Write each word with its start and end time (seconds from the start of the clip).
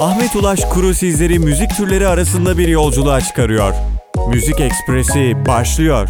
Ahmet 0.00 0.36
Ulaş 0.36 0.60
Kuru 0.64 0.94
sizleri 0.94 1.38
müzik 1.38 1.76
türleri 1.76 2.06
arasında 2.06 2.58
bir 2.58 2.68
yolculuğa 2.68 3.20
çıkarıyor. 3.20 3.74
Müzik 4.28 4.60
Ekspresi 4.60 5.46
başlıyor. 5.46 6.08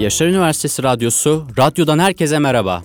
Yaşar 0.00 0.26
Üniversitesi 0.26 0.82
Radyosu, 0.82 1.46
radyodan 1.58 1.98
herkese 1.98 2.38
merhaba. 2.38 2.82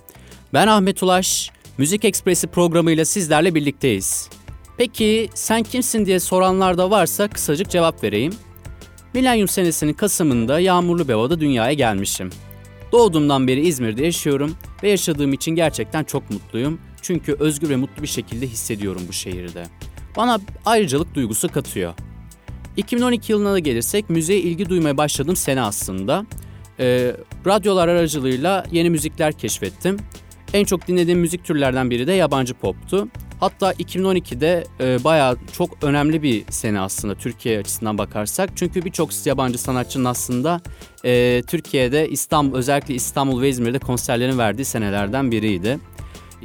Ben 0.53 0.67
Ahmet 0.67 1.03
Ulaş, 1.03 1.51
Müzik 1.77 2.05
Ekspresi 2.05 2.47
programıyla 2.47 3.05
sizlerle 3.05 3.55
birlikteyiz. 3.55 4.29
Peki 4.77 5.29
sen 5.33 5.63
kimsin 5.63 6.05
diye 6.05 6.19
soranlar 6.19 6.77
da 6.77 6.91
varsa 6.91 7.27
kısacık 7.27 7.69
cevap 7.69 8.03
vereyim. 8.03 8.33
Milenyum 9.13 9.47
senesinin 9.47 9.93
Kasım'ında 9.93 10.59
yağmurlu 10.59 11.07
bir 11.07 11.13
havada 11.13 11.39
dünyaya 11.39 11.73
gelmişim. 11.73 12.29
Doğduğumdan 12.91 13.47
beri 13.47 13.67
İzmir'de 13.67 14.05
yaşıyorum 14.05 14.55
ve 14.83 14.89
yaşadığım 14.89 15.33
için 15.33 15.51
gerçekten 15.51 16.03
çok 16.03 16.29
mutluyum. 16.29 16.79
Çünkü 17.05 17.35
özgür 17.39 17.69
ve 17.69 17.75
mutlu 17.75 18.01
bir 18.01 18.07
şekilde 18.07 18.47
hissediyorum 18.47 19.01
bu 19.07 19.13
şehirde. 19.13 19.63
Bana 20.17 20.39
ayrıcalık 20.65 21.15
duygusu 21.15 21.49
katıyor. 21.51 21.93
2012 22.77 23.31
yılına 23.31 23.53
da 23.53 23.59
gelirsek 23.59 24.09
müziğe 24.09 24.39
ilgi 24.39 24.69
duymaya 24.69 24.97
başladığım 24.97 25.35
sene 25.35 25.61
aslında. 25.61 26.25
Ee, 26.79 27.15
radyolar 27.45 27.87
aracılığıyla 27.87 28.65
yeni 28.71 28.89
müzikler 28.89 29.33
keşfettim. 29.33 29.97
En 30.53 30.65
çok 30.65 30.87
dinlediğim 30.87 31.19
müzik 31.19 31.45
türlerden 31.45 31.89
biri 31.89 32.07
de 32.07 32.13
yabancı 32.13 32.53
poptu. 32.53 33.07
Hatta 33.39 33.73
2012'de 33.73 34.63
e, 34.79 35.03
bayağı 35.03 35.37
çok 35.53 35.83
önemli 35.83 36.23
bir 36.23 36.43
sene 36.49 36.79
aslında 36.79 37.15
Türkiye 37.15 37.59
açısından 37.59 37.97
bakarsak. 37.97 38.49
Çünkü 38.55 38.85
birçok 38.85 39.25
yabancı 39.25 39.57
sanatçının 39.57 40.05
aslında 40.05 40.61
e, 41.05 41.41
Türkiye'de 41.47 42.09
İstanbul 42.09 42.57
özellikle 42.57 42.93
İstanbul 42.93 43.41
ve 43.41 43.49
İzmir'de 43.49 43.79
konserlerini 43.79 44.37
verdiği 44.37 44.65
senelerden 44.65 45.31
biriydi. 45.31 45.79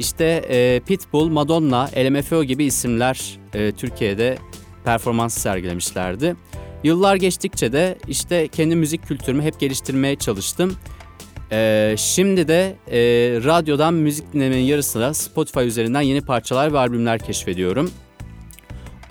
İşte 0.01 0.25
e, 0.25 0.81
Pitbull, 0.87 1.29
Madonna, 1.29 1.91
LMFAO 1.97 2.45
gibi 2.45 2.65
isimler 2.65 3.39
e, 3.55 3.73
Türkiye'de 3.73 4.39
performans 4.85 5.39
sergilemişlerdi. 5.39 6.37
Yıllar 6.85 7.17
geçtikçe 7.17 7.73
de 7.73 7.99
işte 8.09 8.49
kendi 8.49 8.77
müzik 8.77 9.07
kültürümü 9.07 9.43
hep 9.43 9.61
geliştirmeye 9.61 10.17
çalıştım. 10.17 10.77
Ee, 11.53 11.95
şimdi 11.99 12.49
de 12.49 12.77
e, 12.91 12.99
radyodan 13.45 13.95
müzik 13.95 14.33
dinlemenin 14.33 14.63
yarısında 14.63 15.15
Spotify 15.15 15.61
üzerinden 15.61 16.01
yeni 16.01 16.21
parçalar 16.21 16.73
ve 16.73 16.79
albümler 16.79 17.19
keşfediyorum. 17.19 17.91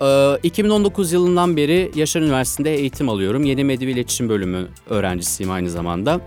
Ee, 0.02 0.38
2019 0.42 1.12
yılından 1.12 1.56
beri 1.56 1.90
Yaşar 1.94 2.20
Üniversitesi'nde 2.20 2.74
eğitim 2.74 3.08
alıyorum. 3.08 3.44
Yeni 3.44 3.64
Medya 3.64 3.90
İletişim 3.90 4.28
Bölümü 4.28 4.68
öğrencisiyim 4.88 5.52
aynı 5.52 5.70
zamanda. 5.70 6.20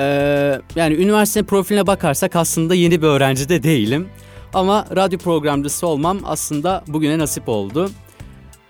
Ee, 0.00 0.60
yani 0.76 0.94
üniversitenin 0.94 1.46
profiline 1.46 1.86
bakarsak 1.86 2.36
aslında 2.36 2.74
yeni 2.74 3.02
bir 3.02 3.06
öğrenci 3.06 3.48
de 3.48 3.62
değilim. 3.62 4.08
Ama 4.54 4.86
radyo 4.96 5.18
programcısı 5.18 5.86
olmam 5.86 6.18
aslında 6.24 6.84
bugüne 6.86 7.18
nasip 7.18 7.48
oldu. 7.48 7.90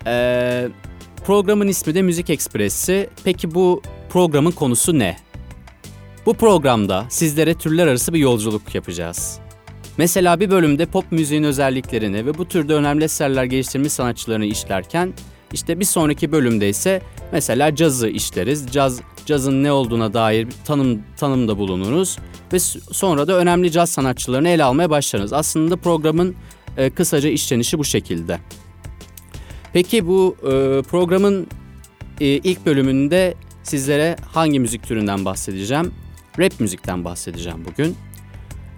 Ee, 0.07 0.67
programın 1.25 1.67
ismi 1.67 1.95
de 1.95 2.01
Müzik 2.01 2.29
Ekspresi. 2.29 3.09
Peki 3.23 3.55
bu 3.55 3.81
programın 4.09 4.51
konusu 4.51 4.99
ne? 4.99 5.17
Bu 6.25 6.33
programda 6.33 7.05
sizlere 7.09 7.53
türler 7.53 7.87
arası 7.87 8.13
bir 8.13 8.19
yolculuk 8.19 8.75
yapacağız. 8.75 9.39
Mesela 9.97 10.39
bir 10.39 10.51
bölümde 10.51 10.85
pop 10.85 11.11
müziğin 11.11 11.43
özelliklerini 11.43 12.25
ve 12.25 12.37
bu 12.37 12.47
türde 12.47 12.73
önemli 12.73 13.03
eserler 13.03 13.43
geliştirmiş 13.43 13.93
sanatçılarını 13.93 14.45
işlerken 14.45 15.13
işte 15.53 15.79
bir 15.79 15.85
sonraki 15.85 16.31
bölümde 16.31 16.69
ise 16.69 17.01
mesela 17.31 17.75
cazı 17.75 18.07
işleriz. 18.07 18.67
Caz 18.71 19.01
cazın 19.25 19.63
ne 19.63 19.71
olduğuna 19.71 20.13
dair 20.13 20.47
bir 20.47 20.53
tanım 20.65 21.03
tanımda 21.17 21.57
bulunuruz 21.57 22.17
ve 22.53 22.59
sonra 22.91 23.27
da 23.27 23.37
önemli 23.37 23.71
caz 23.71 23.89
sanatçılarını 23.89 24.49
ele 24.49 24.63
almaya 24.63 24.89
başlarız. 24.89 25.33
Aslında 25.33 25.77
programın 25.77 26.35
e, 26.77 26.89
kısaca 26.89 27.29
işlenişi 27.29 27.79
bu 27.79 27.83
şekilde. 27.83 28.39
Peki 29.73 30.07
bu 30.07 30.35
e, 30.43 30.81
programın 30.81 31.47
e, 32.21 32.25
ilk 32.25 32.65
bölümünde 32.65 33.33
sizlere 33.63 34.15
hangi 34.31 34.59
müzik 34.59 34.83
türünden 34.87 35.25
bahsedeceğim? 35.25 35.93
Rap 36.39 36.59
müzikten 36.59 37.05
bahsedeceğim 37.05 37.65
bugün. 37.65 37.95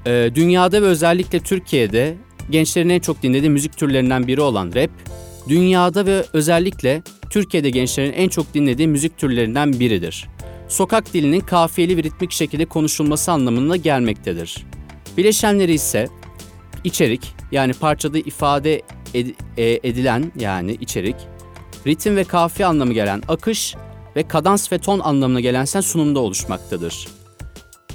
E, 0.06 0.31
dünyada 0.35 0.81
ve 0.81 0.85
özellikle 0.85 1.40
Türkiye'de 1.40 2.17
gençlerin 2.50 2.90
en 2.90 3.00
çok 3.00 3.23
dinlediği 3.23 3.50
müzik 3.50 3.78
türlerinden 3.78 4.28
biri 4.28 4.41
olan 4.41 4.72
rap, 4.75 4.90
dünyada 5.50 6.06
ve 6.06 6.25
özellikle 6.34 7.01
Türkiye'de 7.29 7.69
gençlerin 7.69 8.13
en 8.13 8.29
çok 8.29 8.53
dinlediği 8.53 8.88
müzik 8.88 9.17
türlerinden 9.17 9.79
biridir. 9.79 10.28
Sokak 10.68 11.13
dilinin 11.13 11.40
kafiyeli 11.40 11.97
ve 11.97 12.03
ritmik 12.03 12.31
şekilde 12.31 12.66
konuşulması 12.66 13.31
anlamına 13.31 13.75
gelmektedir. 13.75 14.66
Bileşenleri 15.18 15.74
ise 15.74 16.07
içerik 16.84 17.35
yani 17.51 17.74
parçada 17.74 18.18
ifade 18.18 18.81
ed- 19.13 19.34
e, 19.57 19.79
edilen 19.90 20.31
yani 20.40 20.72
içerik, 20.72 21.16
ritim 21.88 22.16
ve 22.16 22.23
kafiye 22.23 22.68
anlamı 22.68 22.94
gelen 22.94 23.22
akış 23.28 23.75
ve 24.16 24.28
kadans 24.28 24.72
ve 24.72 24.78
ton 24.78 25.00
anlamına 25.00 25.40
gelen 25.40 25.66
sen 25.66 25.81
sunumda 25.81 26.19
oluşmaktadır. 26.19 27.07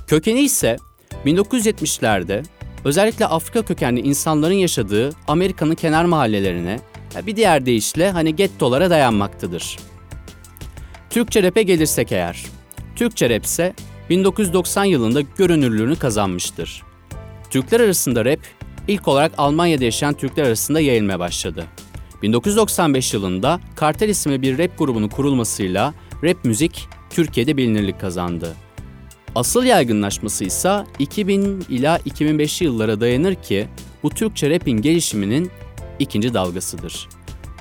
Kökeni 0.06 0.40
ise 0.40 0.76
1970'lerde 1.26 2.44
özellikle 2.84 3.26
Afrika 3.26 3.62
kökenli 3.62 4.00
insanların 4.00 4.54
yaşadığı 4.54 5.10
Amerika'nın 5.28 5.74
kenar 5.74 6.04
mahallelerine 6.04 6.80
bir 7.26 7.36
diğer 7.36 7.66
deyişle 7.66 8.10
hani 8.10 8.36
gettolara 8.36 8.90
dayanmaktadır. 8.90 9.78
Türkçe 11.10 11.42
rap'e 11.42 11.62
gelirsek 11.62 12.12
eğer, 12.12 12.44
Türkçe 12.98 13.30
rap 13.30 13.44
ise 13.44 13.74
1990 14.10 14.84
yılında 14.84 15.20
görünürlüğünü 15.20 15.96
kazanmıştır. 15.96 16.82
Türkler 17.50 17.80
arasında 17.80 18.24
rap 18.24 18.38
ilk 18.88 19.08
olarak 19.08 19.32
Almanya'da 19.38 19.84
yaşayan 19.84 20.14
Türkler 20.14 20.44
arasında 20.44 20.80
yayılmaya 20.80 21.18
başladı. 21.18 21.64
1995 22.22 23.14
yılında 23.14 23.60
Kartel 23.76 24.08
isimli 24.08 24.42
bir 24.42 24.58
rap 24.58 24.78
grubunun 24.78 25.08
kurulmasıyla 25.08 25.94
rap 26.24 26.44
müzik 26.44 26.88
Türkiye'de 27.10 27.56
bilinirlik 27.56 28.00
kazandı. 28.00 28.54
Asıl 29.34 29.64
yaygınlaşması 29.64 30.44
ise 30.44 30.84
2000 30.98 31.64
ila 31.68 31.98
2005 32.04 32.62
yıllara 32.62 33.00
dayanır 33.00 33.34
ki 33.34 33.68
bu 34.02 34.10
Türkçe 34.10 34.50
rap'in 34.50 34.82
gelişiminin 34.82 35.50
ikinci 35.98 36.34
dalgasıdır. 36.34 37.08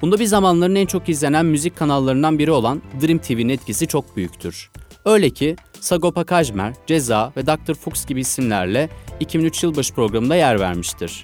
Bunda 0.02 0.20
bir 0.20 0.26
zamanların 0.26 0.76
en 0.76 0.86
çok 0.86 1.10
izlenen 1.10 1.46
müzik 1.46 1.76
kanallarından 1.76 2.40
biri 2.40 2.52
olan 2.52 2.82
Dream 3.02 3.18
TV'nin 3.18 3.50
etkisi 3.50 3.88
çok 3.88 4.18
büyüktür. 4.18 4.70
Öyle 5.06 5.30
ki 5.30 5.56
Sagopa 5.80 6.24
Kajmer, 6.24 6.74
Ceza 6.88 7.34
ve 7.38 7.46
Dr. 7.46 7.74
Fuchs 7.74 8.06
gibi 8.06 8.20
isimlerle 8.20 8.90
2003 9.20 9.64
yılbaşı 9.64 9.94
programında 9.94 10.36
yer 10.36 10.60
vermiştir. 10.60 11.24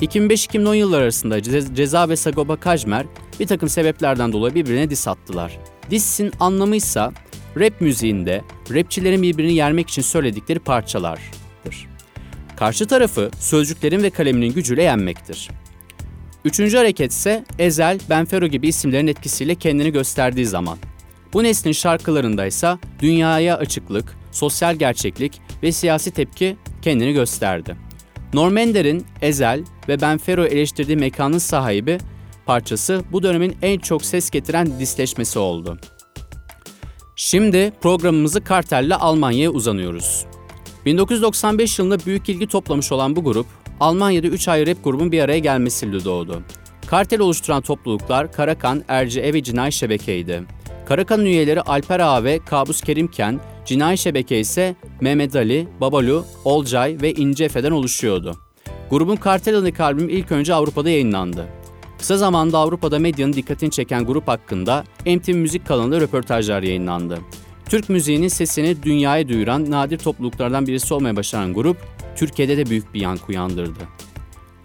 2005-2010 0.00 0.74
yıllar 0.74 1.02
arasında 1.02 1.42
Ceza 1.74 2.08
ve 2.08 2.16
Sagopa 2.16 2.56
Kajmer 2.56 3.06
bir 3.40 3.46
takım 3.46 3.68
sebeplerden 3.68 4.32
dolayı 4.32 4.54
birbirine 4.54 4.90
dis 4.90 5.08
attılar. 5.08 5.58
Dissin 5.90 6.32
anlamı 6.40 6.76
ise 6.76 7.08
rap 7.56 7.80
müziğinde 7.80 8.42
rapçilerin 8.70 9.22
birbirini 9.22 9.52
yermek 9.52 9.90
için 9.90 10.02
söyledikleri 10.02 10.58
parçalardır. 10.58 11.32
Karşı 12.56 12.86
tarafı 12.86 13.30
sözcüklerin 13.40 14.02
ve 14.02 14.10
kaleminin 14.10 14.54
gücüyle 14.54 14.82
yenmektir. 14.82 15.48
Üçüncü 16.44 16.76
hareket 16.76 17.12
ise 17.12 17.44
Ezel, 17.58 18.00
Benfero 18.10 18.46
gibi 18.46 18.68
isimlerin 18.68 19.06
etkisiyle 19.06 19.54
kendini 19.54 19.92
gösterdiği 19.92 20.46
zaman. 20.46 20.78
Bu 21.32 21.42
neslin 21.42 21.72
şarkılarında 21.72 22.46
ise 22.46 22.78
dünyaya 23.00 23.56
açıklık, 23.56 24.16
sosyal 24.32 24.76
gerçeklik 24.76 25.40
ve 25.62 25.72
siyasi 25.72 26.10
tepki 26.10 26.56
kendini 26.82 27.12
gösterdi. 27.12 27.76
Norm 28.34 28.56
Ender'in 28.56 29.06
Ezel 29.22 29.64
ve 29.88 30.00
Benfero 30.00 30.44
eleştirdiği 30.44 30.96
mekanın 30.96 31.38
sahibi 31.38 31.98
parçası 32.46 33.02
bu 33.12 33.22
dönemin 33.22 33.56
en 33.62 33.78
çok 33.78 34.04
ses 34.04 34.30
getiren 34.30 34.78
disleşmesi 34.80 35.38
oldu. 35.38 35.78
Şimdi 37.16 37.72
programımızı 37.80 38.44
kartelle 38.44 38.94
Almanya'ya 38.94 39.50
uzanıyoruz. 39.50 40.24
1995 40.86 41.78
yılında 41.78 41.98
büyük 42.06 42.28
ilgi 42.28 42.46
toplamış 42.46 42.92
olan 42.92 43.16
bu 43.16 43.24
grup, 43.24 43.46
Almanya'da 43.80 44.26
3 44.26 44.48
ayrı 44.48 44.70
rap 44.70 44.84
grubun 44.84 45.12
bir 45.12 45.20
araya 45.20 45.38
gelmesiyle 45.38 46.04
doğdu. 46.04 46.42
Kartel 46.86 47.20
oluşturan 47.20 47.62
topluluklar 47.62 48.32
Karakan, 48.32 48.84
Erce 48.88 49.34
ve 49.34 49.42
Cinay 49.42 49.70
Şebeke'ydi. 49.70 50.42
Karakan'ın 50.86 51.24
üyeleri 51.24 51.60
Alper 51.60 52.00
Ağa 52.00 52.24
ve 52.24 52.38
Kabus 52.46 52.80
Kerimken, 52.80 53.40
Cinay 53.64 53.96
Şebeke 53.96 54.40
ise 54.40 54.76
Mehmet 55.00 55.36
Ali, 55.36 55.68
Babalu, 55.80 56.24
Olcay 56.44 56.96
ve 57.02 57.12
İnce 57.12 57.44
Efe'den 57.44 57.70
oluşuyordu. 57.70 58.36
Grubun 58.90 59.16
Kartel 59.16 59.56
adındaki 59.56 59.82
albüm 59.82 60.08
ilk 60.08 60.32
önce 60.32 60.54
Avrupa'da 60.54 60.90
yayınlandı. 60.90 61.46
Kısa 61.98 62.16
zamanda 62.16 62.58
Avrupa'da 62.58 62.98
medyanın 62.98 63.32
dikkatini 63.32 63.70
çeken 63.70 64.06
grup 64.06 64.28
hakkında 64.28 64.84
MTV 65.06 65.34
Müzik 65.34 65.66
kanalında 65.66 66.00
röportajlar 66.00 66.62
yayınlandı. 66.62 67.18
Türk 67.68 67.88
müziğinin 67.88 68.28
sesini 68.28 68.82
dünyaya 68.82 69.28
duyuran 69.28 69.70
nadir 69.70 69.98
topluluklardan 69.98 70.66
birisi 70.66 70.94
olmaya 70.94 71.16
başaran 71.16 71.54
grup, 71.54 71.76
Türkiye'de 72.16 72.56
de 72.56 72.66
büyük 72.66 72.94
bir 72.94 73.00
yankı 73.00 73.26
uyandırdı. 73.28 73.80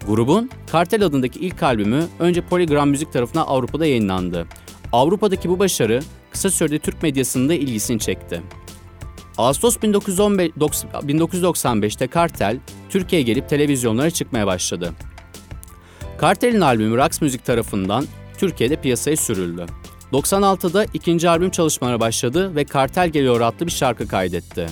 Grubun 0.07 0.49
Kartel 0.71 1.05
adındaki 1.05 1.39
ilk 1.39 1.63
albümü 1.63 2.03
önce 2.19 2.41
Polygram 2.41 2.89
Müzik 2.89 3.13
tarafından 3.13 3.45
Avrupa'da 3.47 3.85
yayınlandı. 3.85 4.47
Avrupa'daki 4.91 5.49
bu 5.49 5.59
başarı 5.59 5.99
kısa 6.31 6.49
sürede 6.49 6.79
Türk 6.79 7.03
medyasında 7.03 7.53
ilgisini 7.53 7.99
çekti. 7.99 8.41
Ağustos 9.37 9.81
1915, 9.81 10.51
1995'te 10.51 12.07
Kartel, 12.07 12.59
Türkiye'ye 12.89 13.25
gelip 13.25 13.49
televizyonlara 13.49 14.11
çıkmaya 14.11 14.47
başladı. 14.47 14.93
Kartel'in 16.17 16.61
albümü 16.61 16.97
Rax 16.97 17.21
Müzik 17.21 17.45
tarafından 17.45 18.05
Türkiye'de 18.37 18.75
piyasaya 18.75 19.17
sürüldü. 19.17 19.65
96'da 20.13 20.85
ikinci 20.93 21.29
albüm 21.29 21.49
çalışmalara 21.49 21.99
başladı 21.99 22.55
ve 22.55 22.65
Kartel 22.65 23.09
Geliyor 23.09 23.41
adlı 23.41 23.65
bir 23.65 23.71
şarkı 23.71 24.07
kaydetti. 24.07 24.67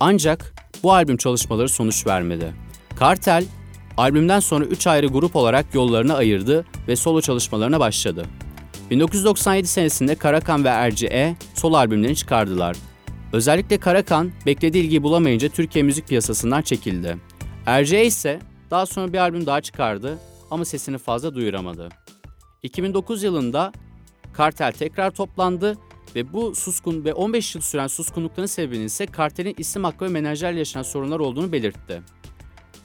Ancak 0.00 0.54
bu 0.82 0.92
albüm 0.92 1.16
çalışmaları 1.16 1.68
sonuç 1.68 2.06
vermedi. 2.06 2.54
Kartel, 2.96 3.44
albümden 3.96 4.40
sonra 4.40 4.64
3 4.64 4.86
ayrı 4.86 5.06
grup 5.06 5.36
olarak 5.36 5.74
yollarını 5.74 6.16
ayırdı 6.16 6.64
ve 6.88 6.96
solo 6.96 7.20
çalışmalarına 7.20 7.80
başladı. 7.80 8.24
1997 8.90 9.68
senesinde 9.68 10.14
Karakan 10.14 10.64
ve 10.64 10.68
Erci 10.68 11.36
solo 11.54 11.76
albümlerini 11.76 12.16
çıkardılar. 12.16 12.76
Özellikle 13.32 13.78
Karakan 13.78 14.32
beklediği 14.46 14.84
ilgiyi 14.84 15.02
bulamayınca 15.02 15.48
Türkiye 15.48 15.82
müzik 15.84 16.08
piyasasından 16.08 16.62
çekildi. 16.62 17.16
Erci 17.66 18.00
ise 18.00 18.40
daha 18.70 18.86
sonra 18.86 19.12
bir 19.12 19.18
albüm 19.18 19.46
daha 19.46 19.60
çıkardı 19.60 20.18
ama 20.50 20.64
sesini 20.64 20.98
fazla 20.98 21.34
duyuramadı. 21.34 21.88
2009 22.62 23.22
yılında 23.22 23.72
Kartel 24.32 24.72
tekrar 24.72 25.10
toplandı 25.10 25.78
ve 26.16 26.32
bu 26.32 26.54
suskun 26.54 27.04
ve 27.04 27.14
15 27.14 27.54
yıl 27.54 27.62
süren 27.62 27.86
suskunlukların 27.86 28.46
sebebinin 28.46 28.86
ise 28.86 29.06
kartelin 29.06 29.54
isim 29.58 29.84
hakkı 29.84 30.04
ve 30.04 30.08
menajerle 30.08 30.58
yaşanan 30.58 30.82
sorunlar 30.82 31.20
olduğunu 31.20 31.52
belirtti. 31.52 32.02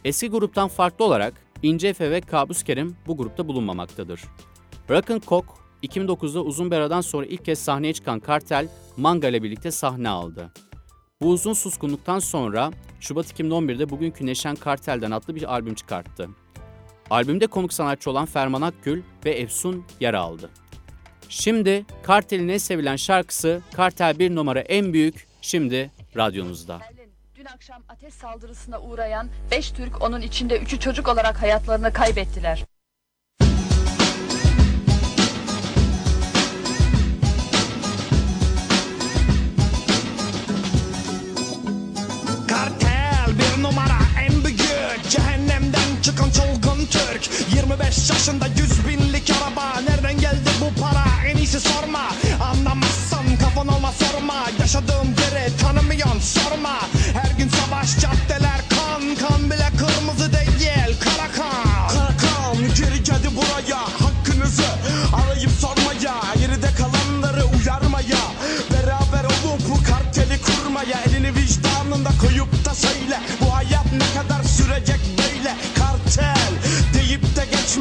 Eski 0.06 0.30
gruptan 0.30 0.68
farklı 0.68 1.06
olarak 1.06 1.34
İnce 1.64 1.88
Efe 1.88 2.12
ve 2.12 2.22
Kabus 2.22 2.64
Kerim 2.64 2.96
bu 3.08 3.18
grupta 3.18 3.48
bulunmamaktadır. 3.48 4.22
Rock'n 4.90 5.22
Cock 5.28 5.65
2009'da 5.86 6.42
uzun 6.42 6.72
bir 6.72 6.76
aradan 6.76 7.02
sonra 7.02 7.26
ilk 7.26 7.46
kez 7.46 7.60
sahneye 7.60 7.94
çıkan 7.94 8.20
Kartel, 8.20 8.68
Manga 8.98 9.28
ile 9.28 9.44
birlikte 9.44 9.72
sahne 9.72 10.10
aldı. 10.10 10.52
Bu 11.22 11.30
uzun 11.30 11.54
suskunluktan 11.54 12.20
sonra 12.20 12.72
Şubat 13.00 13.40
2011'de 13.40 13.90
bugünkü 13.90 14.26
Neşen 14.26 14.56
Kartel'den 14.56 15.12
adlı 15.12 15.36
bir 15.36 15.54
albüm 15.54 15.76
çıkarttı. 15.76 16.30
Albümde 17.10 17.48
konuk 17.48 17.74
sanatçı 17.74 18.12
olan 18.12 18.26
Ferman 18.26 18.62
Akgül 18.62 19.04
ve 19.26 19.32
Efsun 19.32 19.86
yer 20.00 20.14
aldı. 20.14 20.50
Şimdi 21.30 21.86
Kartel'in 22.04 22.48
en 22.48 22.58
sevilen 22.58 22.96
şarkısı 22.96 23.62
Kartel 23.74 24.20
bir 24.20 24.36
numara 24.36 24.60
en 24.60 24.94
büyük 24.94 25.28
şimdi 25.42 25.92
radyonuzda. 26.16 26.80
Dün 27.36 27.46
akşam 27.46 27.84
ateş 27.90 28.14
saldırısına 28.14 28.82
uğrayan 28.82 29.30
5 29.52 29.72
Türk 29.72 30.02
onun 30.02 30.22
içinde 30.22 30.58
3'ü 30.58 30.80
çocuk 30.80 31.08
olarak 31.08 31.42
hayatlarını 31.42 31.94
kaybettiler. 31.94 32.66
Numara 43.66 44.00
en 44.28 44.44
büyük 44.44 45.10
Cehennemden 45.10 46.02
çıkan 46.02 46.30
çılgın 46.30 46.86
Türk. 46.86 47.30
25 47.56 48.10
yaşında 48.10 48.48
100 48.48 48.88
binlik 48.88 49.30
araba. 49.30 49.82
Nereden 49.90 50.20
geldi 50.20 50.50
bu 50.62 50.82
para? 50.82 51.06
En 51.28 51.38
iyisi 51.38 51.60
sorma. 51.60 52.06
Anlamazsan 52.52 53.26
kafan 53.40 53.68
olma 53.68 53.92
sorma. 53.92 54.46
Yaşadığım 54.60 55.08
yeri 55.08 55.58
tanımıyorsun 55.58 56.20
sorma. 56.20 56.78
Her 57.14 57.38
gün 57.38 57.50
savaş 57.50 58.00
caddeler 58.00 58.62
kan 58.70 59.16
Kan 59.28 59.52
bile 59.52 59.75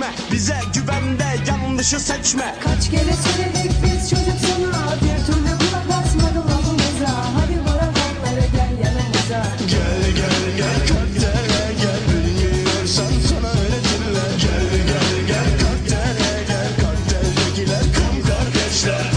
geçme 0.04 0.32
Bize 0.32 0.60
güvende 0.74 1.24
yanlışı 1.48 2.00
seçme. 2.00 2.54
Kaç 2.64 2.90
kere 2.90 3.12
söyledik 3.12 3.72
biz 3.82 4.10
çocuk 4.10 4.38
sana 4.40 4.94
Bir 4.94 5.26
türlü 5.26 5.58
kulak 5.58 6.04
asmadı 6.04 6.38
lafımıza 6.38 7.14
Hadi 7.34 7.60
bırak 7.64 7.94
onları 8.04 8.46
gel 8.52 8.78
yanımıza. 8.84 9.46
Gel 9.70 10.12
gel 10.16 10.56
gel 10.56 10.80
kartele 10.88 11.74
gel 11.80 12.00
Bilmiyorsan 12.08 13.12
sana 13.28 13.48
öğretirler 13.48 14.30
Gel 14.40 14.86
gel 14.86 15.26
gel 15.26 15.50
kartele 15.60 16.44
gel 16.48 16.70
Karteldekiler 16.80 17.82
kan 17.96 18.22
kardeşler 18.28 19.12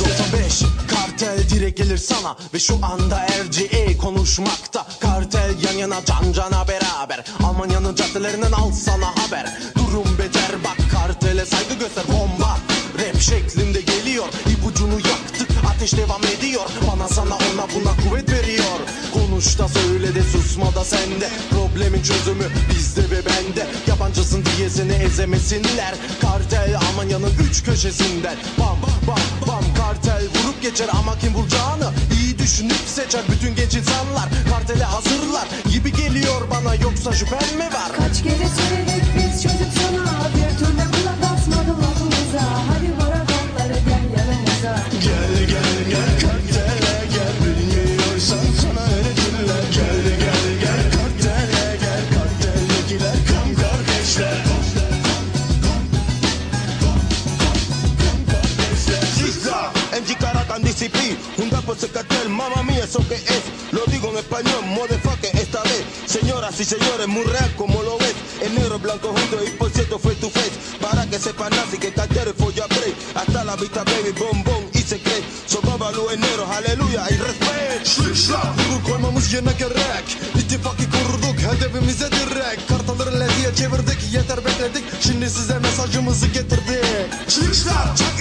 95 0.00 0.62
kartel 0.88 1.48
direkt 1.50 1.78
gelir 1.78 1.98
sana. 1.98 2.36
Ve 2.54 2.58
şu 2.58 2.78
anda 2.82 3.26
RGE 3.26 3.96
konuşmakta 3.96 4.86
Kartel 5.14 5.54
yan 5.62 5.78
yana 5.78 6.04
can 6.04 6.32
cana 6.32 6.68
beraber. 6.68 7.24
Almanya'nın 7.44 7.94
caddelerinden 7.94 8.52
al 8.52 8.72
sana 8.72 9.06
haber. 9.06 9.46
Durum 9.76 10.18
beter 10.18 10.52
bak 10.64 10.76
kartele 10.92 11.46
saygı 11.46 11.74
göster 11.74 12.04
bomba. 12.08 12.58
Rap 12.98 13.20
şeklinde 13.20 13.80
geliyor 13.80 14.24
ipucunu 14.50 14.94
yaktık 14.94 15.48
ateş 15.70 15.92
devam 15.96 16.22
ediyor. 16.38 16.66
Bana 16.90 17.08
sana 17.08 17.34
ona 17.34 17.66
buna 17.74 18.04
kuvvet 18.04 18.32
veriyor. 18.32 18.78
Konuş 19.12 19.58
da 19.58 19.68
söyle 19.68 20.14
de 20.14 20.22
susma 20.22 20.74
da 20.74 20.84
sende 20.84 21.28
Problemin 21.50 22.02
çözümü 22.02 22.44
bizde 22.70 23.02
ve 23.10 23.20
bende. 23.26 23.66
Yabancısın 23.86 24.44
diye 24.44 24.70
seni 24.70 24.92
ezemesinler. 24.92 25.94
Kartel 26.20 26.76
Almanya'nın 26.76 27.32
üç 27.50 27.64
köşesinden. 27.64 28.36
Bam 28.58 28.78
bam 29.06 29.48
bam 29.48 29.64
kartel 29.74 30.22
vurup 30.22 30.62
geçer. 30.62 30.88
Ama 30.92 31.18
kim 31.18 31.34
vuracağını 31.34 31.92
iyi 32.12 32.38
düşünüp 32.38 32.84
seçer. 32.86 33.22
Bütün 33.28 33.54
genç 33.54 33.74
insanlar 33.74 34.28
Kartele 34.66 34.84
hazırlar 34.84 35.48
gibi 35.72 35.92
geliyor 35.92 36.50
bana 36.50 36.74
yoksa 36.74 37.12
şüphen 37.12 37.56
mi 37.58 37.64
var? 37.64 37.92
Kaç 37.96 38.22
kere 38.22 38.46
Señoras 66.54 66.60
y 66.60 66.64
señores, 66.64 67.08
muy 67.08 67.24
real 67.24 67.52
como 67.56 67.82
lo 67.82 67.98
ves. 67.98 68.14
El 68.40 68.54
negro, 68.54 68.78
blanco 68.78 69.08
junto 69.08 69.44
y 69.44 69.50
por 69.58 69.70
cierto 69.70 69.98
fue 69.98 70.14
tu 70.14 70.30
face. 70.30 70.52
Para 70.80 71.04
que 71.06 71.18
sepan 71.18 71.52
así 71.54 71.78
que 71.78 71.92
cartel 71.92 72.28
es 72.28 72.34
folla 72.34 72.66
break. 72.68 72.94
Hasta 73.14 73.44
la 73.44 73.56
vista, 73.56 73.82
baby, 73.82 74.12
bombón 74.16 74.70
y 74.72 74.78
secret. 74.78 75.24
Sobabalı 75.46 76.12
enero, 76.12 76.46
haleluya 76.46 77.06
y 77.10 77.16
respect. 77.16 77.64
Vurur 77.84 78.82
koymamız 78.90 79.32
yerine 79.32 79.52
gerek 79.58 80.06
İttifakı 80.34 80.84
kurduk 80.90 81.38
hedefimize 81.38 82.10
direkt 82.10 82.68
Kartaları 82.68 83.20
lediye 83.20 83.54
çevirdik 83.54 83.98
yeter 84.12 84.44
bekledik 84.44 84.84
Şimdi 85.00 85.30
size 85.30 85.58
mesajımızı 85.58 86.26
getirdik 86.26 87.28
Çırışlar, 87.28 87.96
çak 87.96 88.13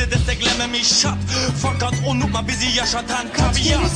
birbirimizi 0.00 0.10
desteklememiş 0.10 1.00
şart. 1.00 1.18
Fakat 1.62 1.94
unutma 2.06 2.48
bizi 2.48 2.78
yaşatan 2.78 3.26
tabiat 3.36 3.90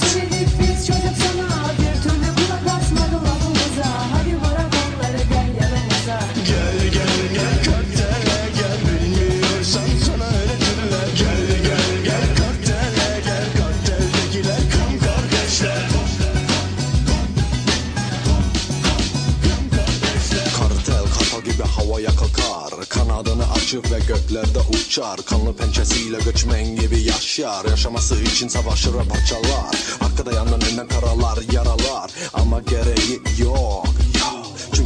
Açıp 23.75 23.93
ve 23.93 23.99
göklerde 23.99 24.59
uçar. 24.59 25.21
Kanlı 25.25 25.57
pençesiyle 25.57 26.19
göçmen 26.25 26.76
gibi 26.76 27.00
yaşar. 27.00 27.64
Yaşaması 27.64 28.23
için 28.23 28.49
savaşır 28.49 28.95
ve 28.95 29.09
parçalar. 29.09 29.75
Hakkı 30.00 30.26
dayanın 30.26 30.61
önünden 30.61 30.88
karalar 30.88 31.38
yaralar. 31.52 32.11
Ama 32.35 32.61
gereği 32.61 33.21
yok. 33.38 33.93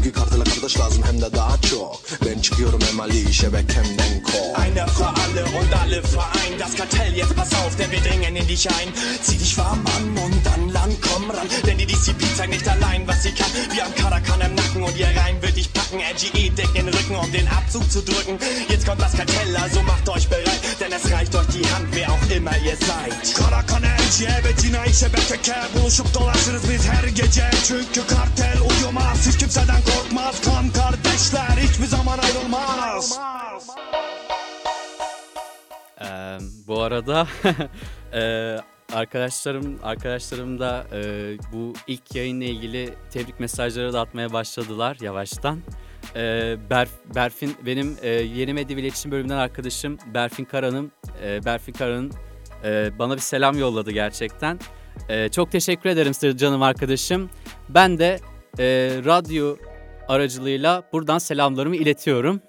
Çünkü 0.09 0.21
kartele 0.21 0.45
kardeş 0.45 0.79
lazım 0.79 1.03
hem 1.07 1.21
de 1.21 1.33
daha 1.33 1.61
çok 1.61 2.01
Ben 2.27 2.41
çıkıyorum 2.41 2.81
emali 2.91 3.35
şebekemden 3.35 4.23
kol 4.23 4.63
Einer 4.65 4.89
für 4.89 5.07
alle 5.07 5.45
und 5.45 5.73
alle 5.83 6.03
vereint 6.03 6.49
Das 6.59 6.75
Kartell, 6.75 7.15
jetzt 7.15 7.37
pass 7.37 7.55
auf, 7.55 7.79
denn 7.79 7.91
wir 7.91 8.03
dringen 8.03 8.37
in 8.37 8.49
dich 8.49 8.69
ein 8.69 8.89
Zieh 9.23 9.39
dich 9.39 9.57
warm 9.59 9.85
an 9.97 10.05
und 10.25 10.37
dann 10.45 10.73
lang, 10.73 10.93
komm 11.01 11.31
ran. 11.31 11.49
Denn 11.67 11.79
die 11.79 11.87
Disziplin 11.87 12.29
zeigt 12.37 12.51
nicht 12.51 12.69
allein, 12.69 13.07
was 13.07 13.23
sie 13.23 13.33
kann. 13.33 13.51
Wir 13.73 13.85
haben 13.85 13.95
Karakan 13.95 14.41
im 14.41 14.55
Nacken 14.55 14.83
und 14.83 14.97
ihr 14.99 15.07
Reim 15.07 15.41
wird 15.41 15.57
dich 15.57 15.73
packen. 15.73 15.99
LGE 16.15 16.51
deckt 16.51 16.75
den 16.77 16.89
Rücken, 16.89 17.17
um 17.17 17.31
den 17.33 17.47
Abzug 17.49 17.85
zu 17.91 18.01
drücken. 18.03 18.39
Jetzt 18.69 18.87
kommt 18.87 19.01
das 19.01 19.13
Kartell, 19.13 19.57
also 19.57 19.83
macht 19.83 20.09
euch 20.09 20.29
bereit, 20.29 20.63
denn 20.81 20.93
es 20.93 21.05
reicht 21.13 21.35
euch 21.37 21.47
die 21.57 21.67
Hand, 21.73 21.87
wer 21.93 22.09
auch 22.13 22.31
immer 22.37 22.57
ihr 22.67 22.77
seid. 22.89 23.35
Kara 23.39 23.63
kana 23.67 23.87
elçi 23.87 24.27
evet 24.41 24.65
yine 24.65 24.83
işe 24.91 25.13
beteke 25.13 25.57
Buluşup 25.75 26.15
dolaşırız 26.15 26.63
biz 26.71 26.87
her 26.87 27.09
gece 27.09 27.51
Çünkü 27.69 28.07
kartel 28.07 28.59
uyumaz 28.71 28.98
arada 36.99 37.27
e, 38.13 38.57
arkadaşlarım 38.93 39.79
arkadaşlarım 39.83 40.59
da 40.59 40.87
e, 40.93 41.01
bu 41.53 41.73
ilk 41.87 42.15
yayınla 42.15 42.45
ilgili 42.45 42.95
tebrik 43.11 43.41
mesajları 43.41 43.93
da 43.93 44.01
atmaya 44.01 44.33
başladılar 44.33 44.97
yavaştan. 45.01 45.61
E, 46.15 46.21
Berf- 46.71 47.15
Berfin 47.15 47.55
benim 47.67 47.97
e, 48.03 48.09
yeni 48.09 48.55
medya 48.55 48.77
ve 48.77 48.81
iletişim 48.81 49.11
bölümünden 49.11 49.37
arkadaşım 49.37 49.99
Berfin 50.15 50.45
Karan'ım 50.45 50.91
e, 51.23 51.45
Berfin 51.45 51.73
Karan'ın 51.73 52.13
e, 52.65 52.91
bana 52.99 53.15
bir 53.15 53.21
selam 53.21 53.59
yolladı 53.59 53.91
gerçekten. 53.91 54.59
E, 55.09 55.29
çok 55.29 55.53
teşekkür 55.53 55.91
ederim 55.91 56.37
canım 56.37 56.63
arkadaşım. 56.63 57.31
Ben 57.69 57.99
de 57.99 58.19
e, 58.59 58.65
radyo 59.05 59.57
aracılığıyla 60.09 60.83
buradan 60.93 61.19
selamlarımı 61.19 61.77
iletiyorum. 61.77 62.41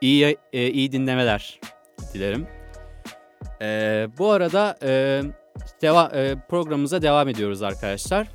İyi 0.00 0.36
e, 0.52 0.70
iyi 0.70 0.92
dinlemeler 0.92 1.60
dilerim. 2.14 2.59
Ee, 3.62 4.08
bu 4.18 4.30
arada 4.30 4.78
e, 4.82 5.22
deva- 5.82 6.16
e, 6.16 6.36
programımıza 6.48 7.02
devam 7.02 7.28
ediyoruz 7.28 7.62
arkadaşlar. 7.62 8.26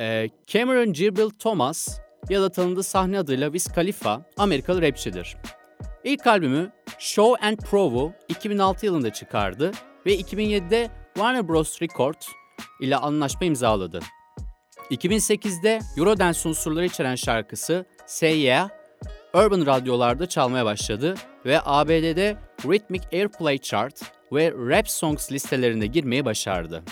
Ee, 0.00 0.28
Cameron 0.46 0.92
Gibril 0.92 1.30
Thomas 1.30 1.98
ya 2.28 2.42
da 2.42 2.48
tanındığı 2.48 2.82
sahne 2.82 3.18
adıyla 3.18 3.46
Wiz 3.52 3.72
Khalifa 3.74 4.22
Amerikalı 4.36 4.82
rapçidir. 4.82 5.36
İlk 6.04 6.26
albümü 6.26 6.72
Show 6.98 7.46
and 7.46 7.56
Prove'u 7.58 8.12
2006 8.28 8.86
yılında 8.86 9.12
çıkardı 9.12 9.72
ve 10.06 10.16
2007'de 10.16 10.90
Warner 11.14 11.48
Bros. 11.48 11.82
Record 11.82 12.22
ile 12.80 12.96
anlaşma 12.96 13.46
imzaladı. 13.46 14.00
2008'de 14.90 15.80
Eurodance 15.98 16.48
unsurları 16.48 16.86
içeren 16.86 17.14
şarkısı 17.14 17.84
Say 18.06 18.40
Yeah, 18.40 18.68
Urban 19.34 19.66
radyolarda 19.66 20.26
çalmaya 20.28 20.64
başladı 20.64 21.14
ve 21.46 21.60
ABD'de 21.64 22.36
Rhythmic 22.64 23.02
Airplay 23.12 23.58
Chart 23.58 24.00
ve 24.32 24.52
Rap 24.52 24.90
Songs 24.90 25.32
listelerine 25.32 25.86
girmeyi 25.86 26.24
başardı. 26.24 26.82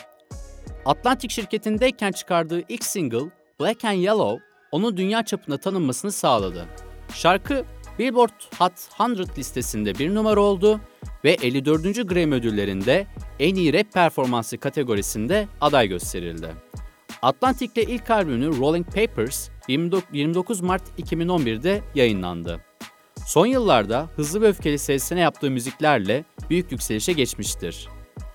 Atlantic 0.84 1.34
şirketindeyken 1.34 2.12
çıkardığı 2.12 2.62
ilk 2.68 2.84
single 2.84 3.30
Black 3.60 3.84
and 3.84 3.98
Yellow 3.98 4.44
onun 4.72 4.96
dünya 4.96 5.24
çapında 5.24 5.58
tanınmasını 5.58 6.12
sağladı. 6.12 6.66
Şarkı 7.14 7.64
Billboard 7.98 8.58
Hot 8.58 8.72
100 9.18 9.38
listesinde 9.38 9.98
bir 9.98 10.14
numara 10.14 10.40
oldu 10.40 10.80
ve 11.24 11.32
54. 11.32 12.08
Grammy 12.08 12.34
ödüllerinde 12.34 13.06
en 13.38 13.54
iyi 13.54 13.72
rap 13.72 13.92
performansı 13.92 14.58
kategorisinde 14.58 15.48
aday 15.60 15.88
gösterildi. 15.88 16.48
Atlantic'le 17.22 17.88
ilk 17.88 18.10
albümü 18.10 18.58
Rolling 18.58 18.86
Papers 18.86 19.48
29 19.68 20.60
Mart 20.60 20.82
2011'de 20.98 21.82
yayınlandı. 21.94 22.60
Son 23.26 23.46
yıllarda 23.46 24.08
Hızlı 24.16 24.40
ve 24.40 24.48
Öfkeli 24.48 24.78
serisine 24.78 25.20
yaptığı 25.20 25.50
müziklerle 25.50 26.24
büyük 26.50 26.72
yükselişe 26.72 27.12
geçmiştir. 27.12 27.88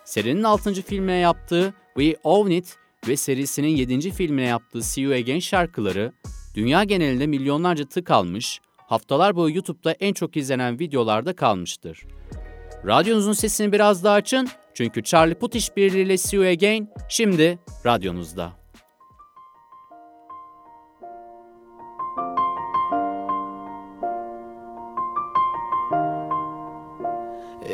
Serinin 0.05 0.43
6. 0.43 0.74
filmine 0.74 1.15
yaptığı 1.15 1.74
We 1.98 2.15
Own 2.24 2.51
It 2.51 2.75
ve 3.08 3.15
serisinin 3.15 3.67
7. 3.67 4.12
filmine 4.12 4.46
yaptığı 4.46 4.84
See 4.84 5.01
You 5.01 5.13
Again 5.13 5.39
şarkıları 5.39 6.13
dünya 6.55 6.84
genelinde 6.84 7.27
milyonlarca 7.27 7.86
tık 7.86 8.12
almış, 8.12 8.60
haftalar 8.77 9.36
boyu 9.36 9.55
YouTube'da 9.55 9.91
en 9.91 10.13
çok 10.13 10.38
izlenen 10.38 10.79
videolarda 10.79 11.36
kalmıştır. 11.36 12.03
Radyonuzun 12.86 13.34
sesini 13.34 13.72
biraz 13.72 14.03
daha 14.03 14.13
açın 14.13 14.50
çünkü 14.74 15.03
Charlie 15.03 15.36
Puth 15.36 15.55
işbirliğiyle 15.55 16.17
See 16.17 16.38
You 16.38 16.48
Again 16.48 16.89
şimdi 17.10 17.60
radyonuzda. 17.86 18.59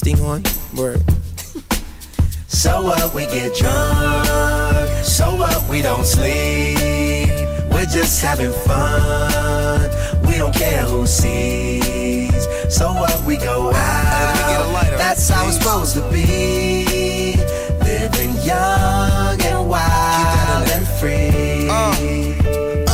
This 0.00 0.12
thing 0.12 0.24
on? 0.24 0.42
Word. 0.76 1.02
So 2.48 2.82
what? 2.82 3.14
We 3.14 3.26
get 3.26 3.54
drunk. 3.54 5.04
So 5.04 5.36
what? 5.36 5.68
We 5.68 5.82
don't 5.82 6.06
sleep. 6.06 7.28
We're 7.70 7.84
just 7.84 8.22
having 8.22 8.50
fun. 8.50 9.90
We 10.26 10.38
don't 10.38 10.54
care 10.54 10.82
who 10.84 11.06
sees. 11.06 12.46
So 12.74 12.94
what? 12.94 13.22
We 13.26 13.36
go 13.36 13.72
out. 13.74 14.96
That's 14.96 15.28
how 15.28 15.46
it's 15.46 15.58
supposed 15.58 15.94
to 15.96 16.02
be. 16.10 17.36
Living 17.84 18.32
young 18.42 19.40
and 19.42 19.68
wild 19.68 20.68
and 20.70 20.88
free. 20.98 21.68
Uh-uh. 21.68 22.85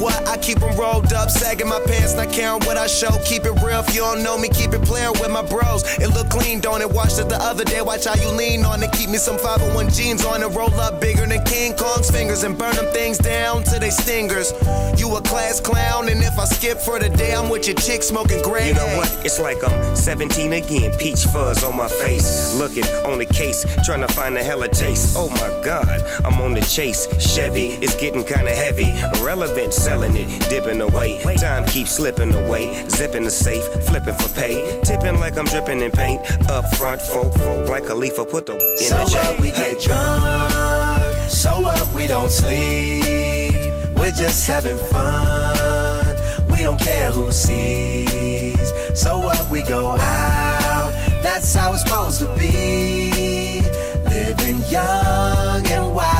What? 0.00 0.26
I 0.26 0.38
keep 0.38 0.60
them 0.60 0.74
rolled 0.78 1.12
up, 1.12 1.28
sagging 1.28 1.68
my 1.68 1.78
pants, 1.80 2.14
not 2.14 2.32
caring 2.32 2.60
what 2.64 2.78
I 2.78 2.86
show. 2.86 3.10
Keep 3.26 3.44
it 3.44 3.52
real, 3.62 3.80
if 3.80 3.94
you 3.94 4.00
don't 4.00 4.22
know 4.22 4.38
me, 4.38 4.48
keep 4.48 4.72
it 4.72 4.80
playing 4.82 5.12
with 5.20 5.30
my 5.30 5.42
bros. 5.42 5.84
It 5.98 6.08
look 6.08 6.30
clean, 6.30 6.60
don't 6.60 6.80
it? 6.80 6.90
Watched 6.90 7.18
it 7.18 7.28
the 7.28 7.36
other 7.36 7.64
day, 7.64 7.82
watch 7.82 8.06
how 8.06 8.14
you 8.14 8.28
lean 8.30 8.64
on 8.64 8.82
it. 8.82 8.89
Keep 9.00 9.08
me 9.08 9.16
some 9.16 9.38
501 9.38 9.88
jeans 9.88 10.26
on 10.26 10.42
it, 10.42 10.48
roll 10.48 10.74
up 10.74 11.00
bigger 11.00 11.24
than 11.24 11.42
King 11.44 11.74
Kong's 11.74 12.10
fingers 12.10 12.44
and 12.44 12.58
burn 12.58 12.76
them 12.76 12.84
things 12.92 13.16
down 13.16 13.64
to 13.64 13.78
they 13.78 13.88
stingers. 13.88 14.52
You 15.00 15.16
a 15.16 15.22
class 15.22 15.58
clown, 15.58 16.10
and 16.10 16.22
if 16.22 16.38
I 16.38 16.44
skip 16.44 16.76
for 16.76 16.98
the 16.98 17.08
day, 17.08 17.34
I'm 17.34 17.48
with 17.48 17.66
your 17.66 17.76
chick 17.76 18.02
smoking 18.02 18.42
gray. 18.42 18.68
You 18.68 18.74
know 18.74 18.96
what? 18.98 19.08
It's 19.24 19.40
like 19.40 19.64
I'm 19.64 19.96
17 19.96 20.52
again. 20.52 20.92
Peach 20.98 21.24
fuzz 21.24 21.64
on 21.64 21.78
my 21.78 21.88
face. 21.88 22.54
Looking 22.56 22.84
on 23.06 23.18
the 23.18 23.24
case, 23.24 23.64
trying 23.86 24.02
to 24.02 24.08
find 24.08 24.36
a 24.36 24.44
hella 24.44 24.68
taste. 24.68 25.16
Oh 25.16 25.30
my 25.30 25.48
god, 25.64 25.88
I'm 26.22 26.38
on 26.42 26.52
the 26.52 26.60
chase. 26.60 27.08
Chevy 27.18 27.68
is 27.82 27.94
getting 27.94 28.22
kinda 28.22 28.54
heavy. 28.54 28.90
Irrelevant, 29.18 29.72
selling 29.72 30.14
it, 30.14 30.28
dipping 30.50 30.82
away. 30.82 31.22
Time 31.38 31.64
keeps 31.64 31.92
slipping 31.92 32.34
away. 32.34 32.86
Zipping 32.90 33.24
the 33.24 33.30
safe, 33.30 33.64
flipping 33.86 34.14
for 34.16 34.28
pay. 34.34 34.78
Tipping 34.84 35.18
like 35.18 35.38
I'm 35.38 35.46
dripping 35.46 35.80
in 35.80 35.90
paint. 35.90 36.20
Up 36.50 36.66
front, 36.74 37.00
folk, 37.00 37.32
folk, 37.32 37.66
like 37.70 37.88
a 37.88 37.94
leaf, 37.94 38.16
put 38.16 38.44
the 38.44 38.56
in 38.56 38.89
So 38.90 39.04
what? 39.04 39.40
We 39.40 39.52
get 39.52 39.80
drunk. 39.80 41.30
So 41.30 41.60
what? 41.60 41.94
We 41.94 42.08
don't 42.08 42.28
sleep. 42.28 43.54
We're 43.96 44.10
just 44.10 44.48
having 44.48 44.78
fun. 44.78 46.16
We 46.50 46.64
don't 46.64 46.80
care 46.80 47.12
who 47.12 47.30
sees. 47.30 48.72
So 49.00 49.20
what? 49.20 49.48
We 49.48 49.62
go 49.62 49.90
out. 49.92 50.90
That's 51.22 51.54
how 51.54 51.72
it's 51.72 51.82
supposed 51.84 52.18
to 52.22 52.34
be. 52.36 53.62
Living 54.10 54.60
young 54.68 55.64
and 55.68 55.94
wild 55.94 56.19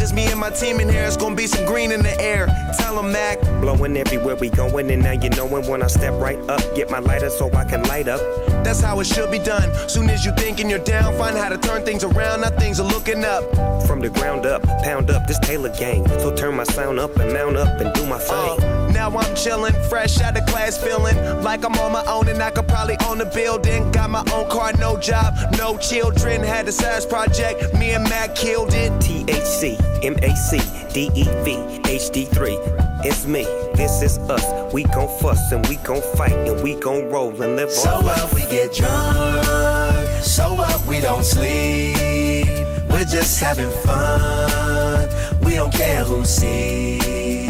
as 0.00 0.12
me 0.12 0.26
and 0.26 0.40
my 0.40 0.50
team 0.50 0.80
in 0.80 0.88
here, 0.88 1.04
it's 1.04 1.16
gonna 1.16 1.34
be 1.34 1.46
some 1.46 1.64
green 1.66 1.92
in 1.92 2.02
the 2.02 2.20
air. 2.20 2.46
Tell 2.78 2.98
'em, 2.98 3.12
Mac. 3.12 3.40
Blowing 3.60 3.96
everywhere 3.96 4.36
we 4.36 4.48
going, 4.50 4.90
and 4.90 5.02
now 5.02 5.12
you 5.12 5.30
knowin' 5.30 5.66
when 5.66 5.82
I 5.82 5.88
step 5.88 6.14
right 6.20 6.38
up. 6.48 6.62
Get 6.74 6.90
my 6.90 6.98
lighter 6.98 7.30
so 7.30 7.50
I 7.54 7.64
can 7.64 7.82
light 7.84 8.08
up. 8.08 8.20
That's 8.64 8.80
how 8.80 9.00
it 9.00 9.06
should 9.06 9.30
be 9.30 9.38
done. 9.38 9.68
Soon 9.88 10.08
as 10.10 10.24
you 10.24 10.32
thinking 10.36 10.68
you're 10.70 10.86
down, 10.96 11.16
find 11.16 11.36
how 11.36 11.48
to 11.48 11.58
turn 11.58 11.84
things 11.84 12.04
around. 12.04 12.42
Now 12.42 12.50
things 12.50 12.80
are 12.80 12.88
looking 12.88 13.24
up. 13.24 13.42
From 13.86 14.00
the 14.00 14.08
ground 14.08 14.46
up, 14.46 14.62
pound 14.82 15.10
up 15.10 15.26
this 15.26 15.38
Taylor 15.38 15.72
gang. 15.78 16.06
So 16.20 16.34
turn 16.34 16.54
my 16.56 16.64
sound 16.64 16.98
up 16.98 17.16
and 17.18 17.32
mount 17.32 17.56
up 17.56 17.80
and 17.80 17.92
do 17.94 18.06
my 18.06 18.18
thing. 18.18 18.62
Uh, 18.62 18.69
now 18.92 19.08
I'm 19.08 19.34
chillin', 19.34 19.74
fresh 19.88 20.20
out 20.20 20.36
of 20.36 20.46
class, 20.46 20.76
feeling 20.76 21.16
like 21.42 21.64
I'm 21.64 21.74
on 21.78 21.92
my 21.92 22.04
own 22.06 22.28
and 22.28 22.42
I 22.42 22.50
could 22.50 22.68
probably 22.68 22.96
own 23.06 23.20
a 23.20 23.24
building. 23.26 23.90
Got 23.92 24.10
my 24.10 24.24
own 24.32 24.48
car, 24.50 24.72
no 24.78 24.98
job, 24.98 25.34
no 25.58 25.76
children. 25.78 26.42
Had 26.42 26.68
a 26.68 26.72
size 26.72 27.06
project, 27.06 27.74
me 27.74 27.92
and 27.92 28.04
Mac 28.04 28.34
killed 28.34 28.72
it. 28.74 28.92
THC, 29.00 29.78
MAC, 30.02 30.60
DEV, 30.92 31.82
HD3. 31.84 33.04
It's 33.04 33.26
me, 33.26 33.44
this 33.74 34.02
is 34.02 34.18
us. 34.30 34.72
We 34.72 34.84
gon' 34.84 35.08
fuss 35.20 35.52
and 35.52 35.66
we 35.68 35.76
gon' 35.76 36.02
fight 36.16 36.32
and 36.32 36.62
we 36.62 36.74
gon' 36.74 37.08
roll 37.10 37.30
and 37.42 37.56
live 37.56 37.70
So 37.70 37.90
on. 37.90 38.02
So 38.02 38.06
what? 38.06 38.34
We 38.34 38.40
get 38.42 38.74
drunk. 38.74 40.22
So 40.22 40.54
what? 40.54 40.86
We 40.86 41.00
don't 41.00 41.24
sleep. 41.24 42.46
We're 42.90 43.04
just 43.04 43.40
having 43.40 43.70
fun. 43.84 45.08
We 45.40 45.54
don't 45.54 45.72
care 45.72 46.04
who 46.04 46.24
sees. 46.24 47.49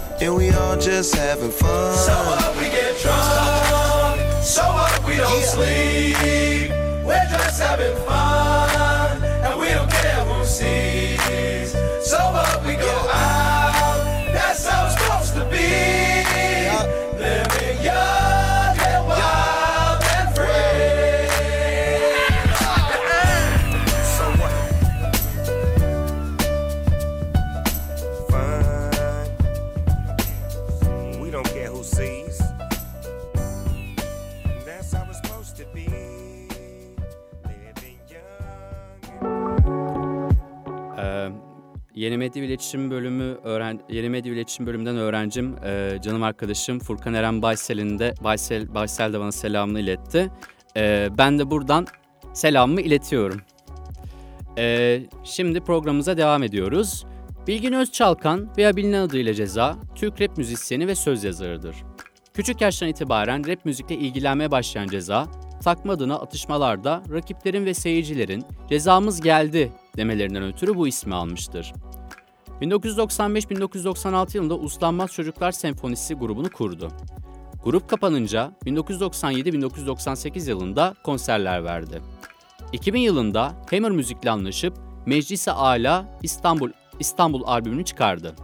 and 0.21 0.35
we 0.35 0.51
all 0.51 0.77
just 0.77 1.15
having 1.15 1.49
fun. 1.49 1.97
So 1.97 2.13
what? 2.13 2.55
We 2.57 2.65
get 2.65 2.99
drunk. 3.01 4.43
So 4.43 4.61
what? 4.61 5.03
We 5.03 5.17
don't 5.17 5.43
sleep. 5.43 6.69
We're 7.03 7.27
just 7.29 7.59
having 7.59 7.95
fun. 8.05 8.30
Yeni 42.01 42.17
Medya 42.17 42.43
İletişim 42.43 42.91
Bölümü 42.91 43.37
öğren 43.43 43.79
Yeni 43.89 44.09
Medya 44.09 44.33
İletişim 44.33 44.65
Bölümünden 44.65 44.97
öğrencim 44.97 45.55
e, 45.65 45.97
canım 46.03 46.23
arkadaşım 46.23 46.79
Furkan 46.79 47.13
Eren 47.13 47.41
Baysel'in 47.41 47.99
de 47.99 48.13
Baysel 48.23 48.73
Baysel 48.73 49.13
de 49.13 49.19
bana 49.19 49.31
selamını 49.31 49.79
iletti. 49.79 50.31
Ee, 50.77 51.09
ben 51.17 51.39
de 51.39 51.51
buradan 51.51 51.87
selamımı 52.33 52.81
iletiyorum. 52.81 53.41
Ee, 54.57 55.01
şimdi 55.23 55.61
programımıza 55.61 56.17
devam 56.17 56.43
ediyoruz. 56.43 57.05
Bilgin 57.47 57.73
Özçalkan 57.73 58.49
veya 58.57 58.75
bilinen 58.75 59.01
adıyla 59.01 59.33
Ceza, 59.33 59.77
Türk 59.95 60.21
rap 60.21 60.37
müzisyeni 60.37 60.87
ve 60.87 60.95
söz 60.95 61.23
yazarıdır. 61.23 61.75
Küçük 62.33 62.61
yaştan 62.61 62.89
itibaren 62.89 63.47
rap 63.47 63.65
müzikle 63.65 63.95
ilgilenmeye 63.95 64.51
başlayan 64.51 64.87
Ceza, 64.87 65.27
takma 65.63 65.93
adına 65.93 66.15
atışmalarda 66.15 67.03
rakiplerin 67.11 67.65
ve 67.65 67.73
seyircilerin 67.73 68.43
cezamız 68.69 69.21
geldi 69.21 69.71
demelerinden 69.97 70.43
ötürü 70.43 70.75
bu 70.75 70.87
ismi 70.87 71.15
almıştır. 71.15 71.73
1995-1996 72.61 74.37
yılında 74.37 74.55
Uslanmaz 74.55 75.11
Çocuklar 75.11 75.51
Senfonisi 75.51 76.13
grubunu 76.13 76.49
kurdu. 76.49 76.91
Grup 77.63 77.89
kapanınca 77.89 78.51
1997-1998 78.65 80.49
yılında 80.49 80.95
konserler 81.03 81.63
verdi. 81.63 82.01
2000 82.73 82.99
yılında 82.99 83.53
Hammer 83.69 83.91
Müzik'le 83.91 84.27
anlaşıp 84.27 84.73
Meclisi 85.05 85.51
Ala 85.51 86.19
İstanbul 86.23 86.71
İstanbul 86.99 87.43
albümünü 87.45 87.85
çıkardı. 87.85 88.35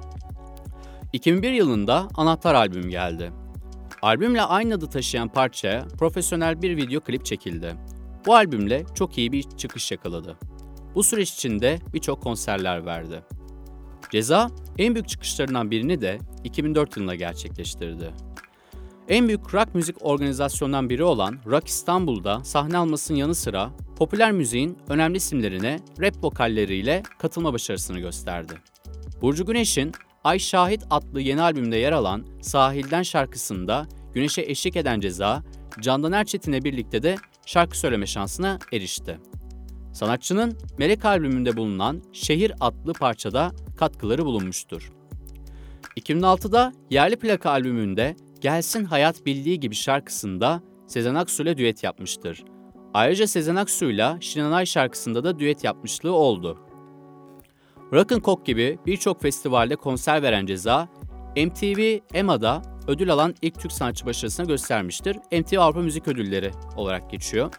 2001 1.13 1.51
yılında 1.51 2.07
Anahtar 2.15 2.55
albüm 2.55 2.89
geldi. 2.89 3.31
Albümle 4.01 4.41
aynı 4.41 4.73
adı 4.73 4.89
taşıyan 4.89 5.27
parçaya 5.27 5.87
profesyonel 5.99 6.61
bir 6.61 6.77
video 6.77 7.01
klip 7.01 7.25
çekildi. 7.25 7.75
Bu 8.25 8.35
albümle 8.35 8.85
çok 8.95 9.17
iyi 9.17 9.31
bir 9.31 9.43
çıkış 9.43 9.91
yakaladı. 9.91 10.37
Bu 10.95 11.03
süreç 11.03 11.33
içinde 11.33 11.79
birçok 11.93 12.23
konserler 12.23 12.85
verdi. 12.85 13.23
Ceza 14.09 14.49
en 14.77 14.95
büyük 14.95 15.09
çıkışlarından 15.09 15.71
birini 15.71 16.01
de 16.01 16.17
2004 16.43 16.97
yılında 16.97 17.15
gerçekleştirdi. 17.15 18.13
En 19.07 19.27
büyük 19.27 19.53
rock 19.53 19.75
müzik 19.75 19.95
organizasyonundan 20.05 20.89
biri 20.89 21.03
olan 21.03 21.37
Rock 21.45 21.67
İstanbul'da 21.67 22.43
sahne 22.43 22.77
almasının 22.77 23.17
yanı 23.17 23.35
sıra 23.35 23.69
popüler 23.97 24.31
müziğin 24.31 24.77
önemli 24.89 25.17
isimlerine 25.17 25.79
rap 26.01 26.23
vokalleriyle 26.23 27.03
katılma 27.19 27.53
başarısını 27.53 27.99
gösterdi. 27.99 28.53
Burcu 29.21 29.45
Güneş'in 29.45 29.91
Ay 30.23 30.39
Şahit 30.39 30.83
adlı 30.89 31.21
yeni 31.21 31.41
albümde 31.41 31.77
yer 31.77 31.91
alan 31.91 32.25
Sahilden 32.41 33.03
şarkısında 33.03 33.87
Güneş'e 34.13 34.41
eşlik 34.41 34.75
eden 34.75 34.99
ceza, 34.99 35.43
Candan 35.81 36.11
Erçetin'le 36.11 36.63
birlikte 36.63 37.03
de 37.03 37.15
şarkı 37.45 37.79
söyleme 37.79 38.07
şansına 38.07 38.59
erişti. 38.73 39.19
Sanatçının 39.97 40.57
Melek 40.77 41.05
albümünde 41.05 41.57
bulunan 41.57 42.01
Şehir 42.13 42.53
adlı 42.59 42.93
parçada 42.93 43.51
katkıları 43.77 44.25
bulunmuştur. 44.25 44.91
2006'da 45.99 46.73
yerli 46.89 47.15
plaka 47.15 47.49
albümünde 47.49 48.15
Gelsin 48.41 48.85
Hayat 48.85 49.25
Bildiği 49.25 49.59
Gibi 49.59 49.75
şarkısında 49.75 50.61
Sezen 50.87 51.15
Aksu 51.15 51.43
ile 51.43 51.57
düet 51.57 51.83
yapmıştır. 51.83 52.43
Ayrıca 52.93 53.27
Sezen 53.27 53.55
Aksu 53.55 53.85
ile 53.85 54.17
Şinanay 54.19 54.65
şarkısında 54.65 55.23
da 55.23 55.39
düet 55.39 55.63
yapmışlığı 55.63 56.13
oldu. 56.13 56.57
Rock'n'Coke 57.93 58.51
gibi 58.51 58.79
birçok 58.85 59.21
festivalde 59.21 59.75
konser 59.75 60.23
veren 60.23 60.45
Ceza, 60.45 60.87
MTV 61.37 61.99
EMA'da 62.13 62.61
ödül 62.87 63.13
alan 63.13 63.35
ilk 63.41 63.59
Türk 63.59 63.71
sanatçı 63.71 64.05
başarısını 64.05 64.47
göstermiştir. 64.47 65.17
MTV 65.31 65.59
Avrupa 65.59 65.81
Müzik 65.81 66.07
Ödülleri 66.07 66.51
olarak 66.75 67.11
geçiyor. 67.11 67.53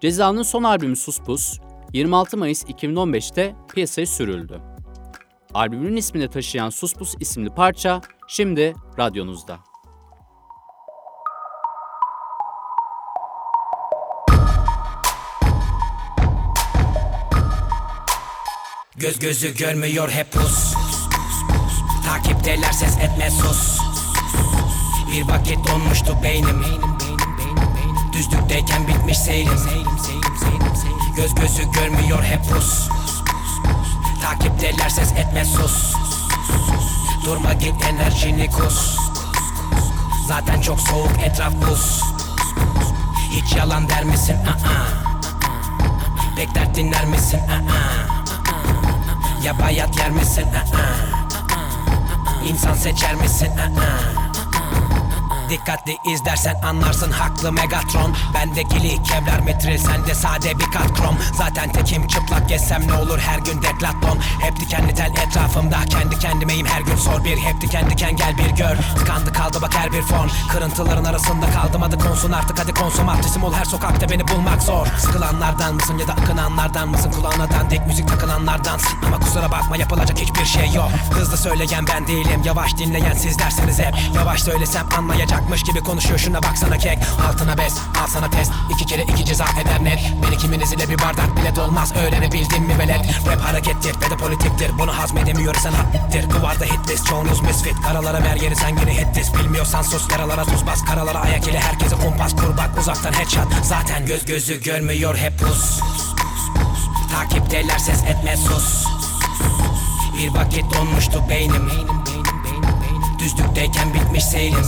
Ceza'nın 0.00 0.42
son 0.42 0.62
albümü 0.62 0.96
Sus 0.96 1.18
Pus, 1.18 1.58
26 1.92 2.36
Mayıs 2.36 2.64
2015'te 2.64 3.54
piyasaya 3.74 4.06
sürüldü. 4.06 4.60
Albümün 5.54 5.96
ismini 5.96 6.28
taşıyan 6.28 6.70
Sus 6.70 6.94
Pus 6.94 7.14
isimli 7.20 7.50
parça 7.50 8.00
şimdi 8.28 8.74
radyonuzda. 8.98 9.58
Göz 18.96 19.18
gözü 19.18 19.56
görmüyor 19.56 20.10
hep 20.10 20.32
pus 20.32 20.74
Takipteler 22.06 22.72
ses 22.72 22.98
etme 22.98 23.30
sus 23.30 23.78
Bir 25.12 25.28
vakit 25.32 25.58
donmuştu 25.68 26.16
beynim 26.22 26.64
Düzlükteyken 28.20 28.88
bitmiş 28.88 29.18
seyrim 29.18 29.60
Göz 31.16 31.34
gözü 31.34 31.70
görmüyor 31.72 32.24
hep 32.24 32.50
pus 32.50 32.88
Takipteler 34.22 34.88
ses 34.88 35.12
etme 35.12 35.44
sus 35.44 35.94
Durma 37.24 37.52
git 37.52 37.84
enerjini 37.84 38.50
kus 38.50 38.96
Zaten 40.28 40.60
çok 40.60 40.80
soğuk 40.80 41.22
etraf 41.24 41.52
buz 41.52 42.00
Hiç 43.30 43.56
yalan 43.56 43.88
der 43.88 44.04
misin? 44.04 44.36
Aa. 44.36 44.86
Pek 46.36 46.54
dert 46.54 46.76
dinler 46.76 47.04
misin? 47.04 47.40
Aa. 47.40 47.72
Ya 49.44 49.58
bayat 49.58 49.98
yer 49.98 50.10
misin? 50.10 50.46
İnsan 52.48 52.74
seçer 52.74 53.14
misin? 53.14 53.50
Dikkatli 55.50 55.98
izlersen 56.04 56.54
anlarsın 56.62 57.10
haklı 57.10 57.52
Megatron. 57.52 58.14
Bendekili 58.34 59.02
kevlar 59.02 59.40
metril 59.40 59.78
sende 59.78 60.14
sade 60.14 60.58
bir 60.58 60.64
kat 60.64 60.94
krom 60.94 61.18
Zaten 61.34 61.72
tekim 61.72 62.06
çıplak 62.06 62.48
gezsem 62.48 62.88
ne 62.88 62.94
olur 62.94 63.18
her 63.18 63.38
gün 63.38 63.62
deklatlon 63.62 64.18
Hep 64.40 64.60
dikenli 64.60 64.94
tel 64.94 65.12
etrafımda 65.26 65.76
kendi 65.90 66.18
kendimeyim 66.18 66.66
her 66.66 66.80
gün. 66.80 66.96
Sor 66.96 67.24
bir 67.24 67.36
Hep 67.36 67.60
diken 67.60 67.90
diken 67.90 68.16
gel 68.16 68.38
bir 68.38 68.50
gör. 68.50 68.76
Tıkandı 68.98 69.32
kaldı 69.32 69.58
bak 69.62 69.74
her 69.74 69.92
bir 69.92 70.02
fon. 70.02 70.30
Kırıntıların 70.52 71.04
arasında 71.04 71.50
kaldım 71.50 71.82
adı 71.82 71.98
konsun 71.98 72.32
artık 72.32 72.58
hadi 72.58 72.74
konsum 72.74 73.08
Artisim 73.08 73.44
ol 73.44 73.52
her 73.52 73.64
sokakta 73.64 74.08
beni 74.08 74.28
bulmak 74.28 74.62
zor. 74.62 74.86
Sıkılanlardan 74.98 75.74
mısın 75.74 75.98
ya 75.98 76.08
da 76.08 76.12
akınanlardan 76.12 76.88
mısın? 76.88 77.10
Kulağına 77.10 77.50
dandik 77.50 77.86
müzik 77.86 78.08
takılanlardansın 78.08 78.98
Ama 79.06 79.18
kusura 79.18 79.50
bakma 79.50 79.76
yapılacak 79.76 80.18
hiçbir 80.18 80.44
şey 80.44 80.70
yok. 80.70 80.90
Hızlı 81.10 81.36
söyleyen 81.36 81.86
ben 81.86 82.06
değilim 82.06 82.42
yavaş 82.44 82.76
dinleyen 82.78 83.14
sizlersiniz 83.14 83.78
hep. 83.78 83.94
Yavaş 84.14 84.42
söylesem 84.42 84.86
anlayacak 84.98 85.39
Yapmış 85.40 85.62
gibi 85.62 85.80
konuşuyor 85.80 86.18
şuna 86.18 86.42
baksana 86.42 86.78
kek. 86.78 86.98
Altına 87.28 87.58
bez 87.58 87.78
al 88.02 88.06
sana 88.06 88.30
test. 88.30 88.52
İki 88.70 88.86
kere 88.86 89.02
iki 89.02 89.24
ceza 89.24 89.44
eder 89.44 89.84
net. 89.84 89.98
Beni 90.26 90.38
kiminiz 90.38 90.72
ile 90.72 90.88
bir 90.88 90.98
bardak 90.98 91.36
bile 91.36 91.56
dolmaz 91.56 91.92
öğrenebildin 91.96 92.62
mi 92.62 92.78
velet? 92.78 93.00
Rap 93.26 93.40
harekettir 93.40 93.96
ve 94.00 94.10
de 94.10 94.16
politiktir. 94.16 94.78
Bunu 94.78 94.98
hazmedemiyorsan 94.98 95.72
hattir. 95.72 96.30
Kıvarda 96.30 96.64
hitlist 96.64 97.06
çoğunuz 97.06 97.40
misfit. 97.40 97.80
Karalara 97.82 98.22
ver 98.22 98.36
yeri 98.36 98.56
sen 98.56 98.68
yine 98.68 98.96
hitlis 98.96 99.34
Bilmiyorsan 99.34 99.82
sus 99.82 100.10
yaralara 100.10 100.44
tuz 100.44 100.66
bas. 100.66 100.84
Karalara 100.84 101.18
ayak 101.18 101.48
ile 101.48 101.60
herkese 101.60 101.96
kumpas 101.96 102.36
kur 102.36 102.56
bak. 102.56 102.70
Uzaktan 102.80 103.12
headshot. 103.12 103.64
Zaten 103.64 104.06
göz 104.06 104.24
gözü 104.24 104.62
görmüyor 104.62 105.16
hep 105.16 105.38
pus. 105.38 105.80
Takipteler 107.12 107.78
ses 107.78 108.02
etme 108.04 108.36
sus. 108.36 108.84
Bir 110.18 110.34
vakit 110.34 110.74
donmuştu 110.74 111.28
beynim. 111.28 111.70
Düzlükteyken 113.18 113.94
bitmiş 113.94 114.24
seyrim 114.24 114.64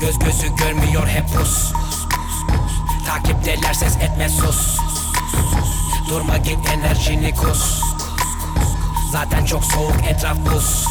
Göz 0.00 0.18
gözü 0.18 0.56
görmüyor 0.56 1.08
hep 1.08 1.34
pus 1.34 1.72
Takipteler 3.06 3.74
ses 3.74 3.96
etme 3.96 4.28
sus 4.28 4.78
Durma 6.08 6.36
git 6.36 6.58
enerjini 6.72 7.34
kus 7.34 7.82
Zaten 9.12 9.44
çok 9.44 9.64
soğuk 9.64 9.96
etraf 10.10 10.36
buz 10.36 10.86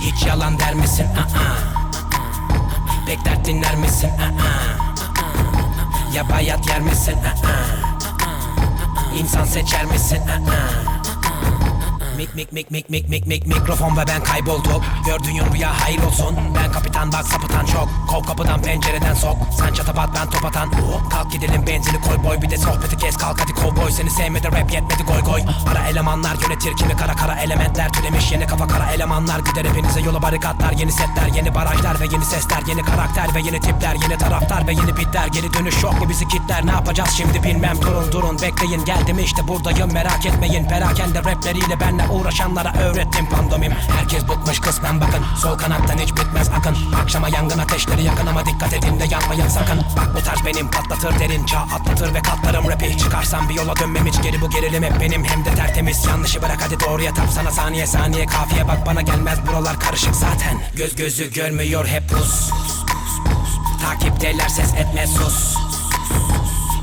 Hiç 0.00 0.26
yalan 0.26 0.58
der 0.58 0.74
misin? 0.74 1.06
Aa. 1.06 1.54
Pek 3.06 3.24
dert 3.24 3.44
dinler 3.44 3.76
misin? 3.76 4.08
Aa. 4.08 4.84
Ya 6.14 6.28
bayat 6.28 6.68
yer 6.68 6.80
misin? 6.80 7.14
Aa. 7.14 9.16
İnsan 9.18 9.44
seçer 9.44 9.84
misin? 9.84 10.20
Aa. 10.28 10.83
Mik 12.16 12.34
mik 12.34 12.52
mik 12.52 12.70
mik 12.70 12.90
mik 12.90 13.08
mik 13.08 13.26
mik 13.26 13.46
mikrofon 13.46 13.96
ve 13.96 14.06
ben 14.08 14.22
kaybolduk 14.22 14.82
Gördüğün 15.06 15.52
rüya 15.54 15.80
hayır 15.80 16.02
olsun. 16.02 16.36
Ben 16.56 16.72
kapitan 16.72 17.12
bak 17.12 17.26
sapıtan 17.26 17.66
çok. 17.66 17.88
Kov 18.08 18.22
kapıdan 18.22 18.62
pencereden 18.62 19.14
sok. 19.14 19.36
Sen 19.58 19.72
çatapat 19.72 20.10
ben 20.14 20.30
top 20.30 20.44
atan. 20.44 20.70
Kalk 21.10 21.32
gidelim 21.32 21.66
benzini 21.66 22.00
koy 22.00 22.24
boy. 22.24 22.42
Bir 22.42 22.50
de 22.50 22.56
sohbeti 22.56 22.96
kes 22.96 23.16
kalk 23.16 23.40
hadi 23.40 23.52
kovboy 23.52 23.90
Seni 23.90 24.10
sevmedi 24.10 24.46
rap 24.46 24.72
yetmedi 24.72 25.02
goy 25.02 25.20
goy. 25.20 25.42
Ara 25.72 25.88
elemanlar 25.88 26.36
yönetir 26.42 26.76
kimi 26.76 26.96
kara 26.96 27.16
kara 27.16 27.40
elementler. 27.40 27.92
Türemiş 27.92 28.32
yeni 28.32 28.46
kafa 28.46 28.66
kara 28.66 28.90
elemanlar. 28.90 29.38
Gider 29.38 29.64
hepinize 29.64 30.00
yola 30.00 30.22
barikatlar 30.22 30.72
Yeni 30.72 30.92
setler 30.92 31.28
yeni 31.36 31.54
barajlar 31.54 32.00
ve 32.00 32.04
yeni 32.12 32.24
sesler. 32.24 32.62
Yeni 32.68 32.82
karakter 32.82 33.34
ve 33.34 33.40
yeni 33.40 33.60
tipler 33.60 33.94
Yeni 34.02 34.18
taraftar 34.18 34.66
ve 34.66 34.72
yeni 34.72 34.96
bitler. 34.96 35.26
Geri 35.26 35.54
dönüş 35.54 35.82
yok 35.82 36.00
mu 36.00 36.08
bizi 36.08 36.28
kitler. 36.28 36.66
Ne 36.66 36.70
yapacağız 36.70 37.10
şimdi 37.16 37.42
bilmem. 37.42 37.82
Durun 37.82 38.12
durun 38.12 38.38
Bekleyin. 38.42 38.84
Geldim 38.84 39.18
işte 39.18 39.48
buradayım. 39.48 39.92
Merak 39.92 40.26
etmeyin. 40.26 40.64
Perakende 40.64 41.18
rapleriyle 41.18 41.80
benle 41.80 42.03
uğraşanlara 42.10 42.72
öğrettim 42.78 43.26
pandomim. 43.26 43.72
Herkes 43.72 44.28
bıkmış 44.28 44.60
kısmen 44.60 45.00
bakın. 45.00 45.24
Sol 45.42 45.58
kanattan 45.58 45.98
hiç 45.98 46.12
bitmez 46.12 46.48
akın. 46.48 46.76
Akşama 47.02 47.28
yangın 47.28 47.58
ateşleri 47.58 48.02
yakın 48.02 48.26
ama 48.26 48.46
dikkat 48.46 48.72
edin 48.72 49.00
de 49.00 49.04
yanmayın 49.10 49.48
sakın. 49.48 49.78
Bak 49.96 50.08
bu 50.16 50.24
tarz 50.24 50.44
benim 50.46 50.70
patlatır 50.70 51.18
derin. 51.18 51.46
Çağ 51.46 51.58
atlatır 51.58 52.14
ve 52.14 52.22
katlarım. 52.22 52.70
Rapi 52.70 52.98
Çıkarsam 52.98 53.48
bir 53.48 53.54
yola 53.54 53.76
dönmem. 53.76 54.06
Hiç 54.06 54.22
geri 54.22 54.40
bu 54.40 54.50
gerilim 54.50 54.82
hep 54.82 55.00
benim. 55.00 55.24
Hem 55.24 55.44
de 55.44 55.54
tertemiz. 55.54 56.04
Yanlışı 56.06 56.42
bırak 56.42 56.58
hadi 56.62 56.80
doğruya 56.80 57.14
tap 57.14 57.28
sana. 57.30 57.50
Saniye 57.50 57.86
saniye 57.86 58.26
kafiye 58.26 58.68
bak. 58.68 58.86
Bana 58.86 59.02
gelmez 59.02 59.38
buralar 59.46 59.80
karışık 59.80 60.14
zaten. 60.14 60.58
Göz 60.76 60.96
gözü 60.96 61.32
görmüyor 61.32 61.86
hep 61.86 62.10
pus. 62.10 62.50
Takipteler 63.82 64.48
ses 64.48 64.74
etme 64.74 65.06
sus. 65.06 65.56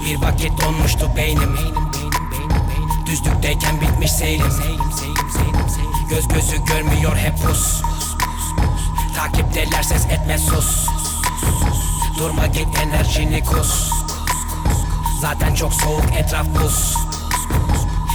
Bir 0.06 0.22
vakit 0.22 0.62
donmuştu 0.62 1.12
beynim. 1.16 1.58
Düzlükteyken 3.06 3.82
bitmiş 3.82 4.12
seyrim 4.12 4.52
Göz 6.10 6.28
gözü 6.28 6.66
görmüyor 6.66 7.18
hep 7.18 7.42
pus 7.44 7.82
Takipteler 9.16 9.84
ses 9.84 10.06
etme 10.06 10.38
sus 10.38 10.88
Durma 12.18 12.48
git 12.48 12.68
enerjini 12.82 13.44
kus 13.44 13.92
Zaten 15.22 15.56
çok 15.56 15.74
soğuk 15.74 16.06
etraf 16.18 16.46
buz 16.48 16.96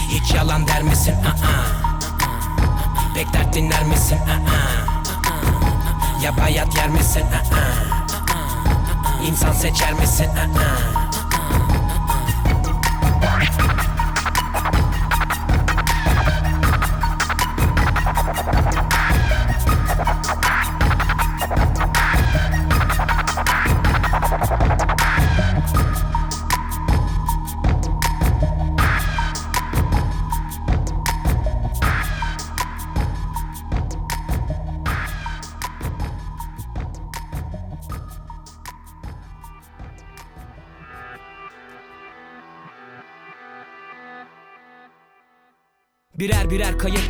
Hiç 0.09 0.35
yalan 0.35 0.67
der 0.67 0.83
misin? 0.83 1.15
Aa. 1.15 1.67
Pek 3.15 3.33
dert 3.33 3.55
dinler 3.55 3.85
misin? 3.85 4.19
Aa. 4.19 4.67
Ya 6.23 6.37
bayat 6.37 6.77
yer 6.77 6.89
misin? 6.89 7.23
Aa. 7.23 9.23
İnsan 9.27 9.53
seçer 9.53 9.93
misin? 9.93 10.27
Aa. 10.27 11.06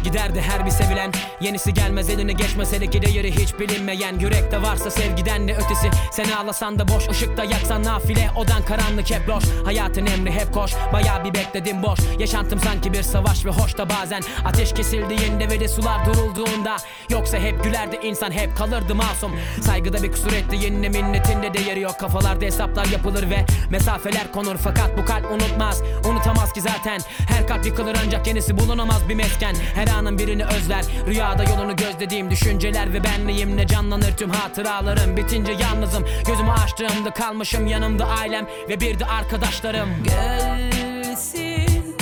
Giderdi 0.07 0.41
her 0.41 0.67
bir 0.67 0.71
sevilen 0.71 1.13
Yenisi 1.41 1.75
gelmez 1.75 2.11
eline 2.11 2.33
geçmez 2.33 2.73
hele 2.73 2.87
ki 2.87 3.03
değeri 3.03 3.33
hiç 3.33 3.59
bilinmeyen. 3.59 4.19
Yürekte 4.19 4.63
varsa 4.63 4.91
sevgiden 4.91 5.47
ne 5.47 5.55
ötesi? 5.55 5.91
Seni 6.11 6.37
ağlasan 6.37 6.79
da 6.79 6.89
boş 6.89 7.09
ışıkta 7.09 7.45
yaksan 7.45 7.85
nafile. 7.85 8.31
Odan 8.37 8.65
karanlık 8.65 9.11
hep 9.11 9.29
loş. 9.29 9.45
Hayatın 9.65 10.07
emri 10.07 10.33
hep 10.33 10.55
koş. 10.55 10.73
Baya 10.93 11.25
bir 11.25 11.35
bekledim 11.35 11.83
boş. 11.83 11.99
Yaşantım 12.19 12.61
sanki 12.61 12.93
bir 12.93 13.03
savaş 13.03 13.45
ve 13.45 13.51
hoş 13.51 13.79
da 13.79 13.89
bazen. 13.91 14.23
Ateş 14.45 14.73
kesildiğinde 14.73 15.51
ve 15.51 15.61
de 15.61 15.69
sular 15.69 16.07
durulduğunda. 16.07 16.77
Yoksa 17.11 17.39
hep 17.39 17.65
gülerdi 17.65 17.99
insan 18.03 18.31
hep 18.31 18.57
kalırdı 18.57 18.95
masum. 18.95 19.33
Saygıda 19.63 20.03
bir 20.03 20.13
kusur 20.13 20.33
etti 20.33 20.57
yenine 20.57 20.89
minnetinde 20.89 21.55
değeri 21.55 21.81
yok. 21.81 22.01
Kafalarda 22.01 22.45
hesaplar 22.45 22.87
yapılır 22.87 23.31
ve 23.31 23.47
mesafeler 23.71 24.33
konur. 24.33 24.57
Fakat 24.57 24.99
bu 24.99 25.05
kalp 25.05 25.31
unutmaz 25.31 25.83
unutamaz 26.05 26.53
ki 26.53 26.61
zaten. 26.61 27.01
Her 27.29 27.47
kalp 27.47 27.67
yıkılır 27.67 27.97
ancak 28.07 28.27
yenisi 28.27 28.59
bulunamaz 28.59 29.09
bir 29.09 29.15
mesken. 29.15 29.55
Her 29.75 29.87
anın 29.87 30.19
birini 30.19 30.45
özler 30.45 30.85
Rüyada 31.27 31.45
yolunu 31.45 31.77
gözlediğim 31.77 32.31
düşünceler 32.31 32.93
ve 32.93 33.05
benliğimle 33.05 33.67
canlanır 33.67 34.17
tüm 34.17 34.31
hatıralarım? 34.31 35.17
Bitince 35.17 35.53
yalnızım. 35.53 36.05
Gözümü 36.27 36.51
açtığımda 36.51 37.11
kalmışım 37.11 37.67
yanımda 37.67 38.07
ailem 38.07 38.47
ve 38.69 38.81
bir 38.81 38.99
de 38.99 39.07
arkadaşlarım. 39.07 39.89
Gelsin 40.05 41.97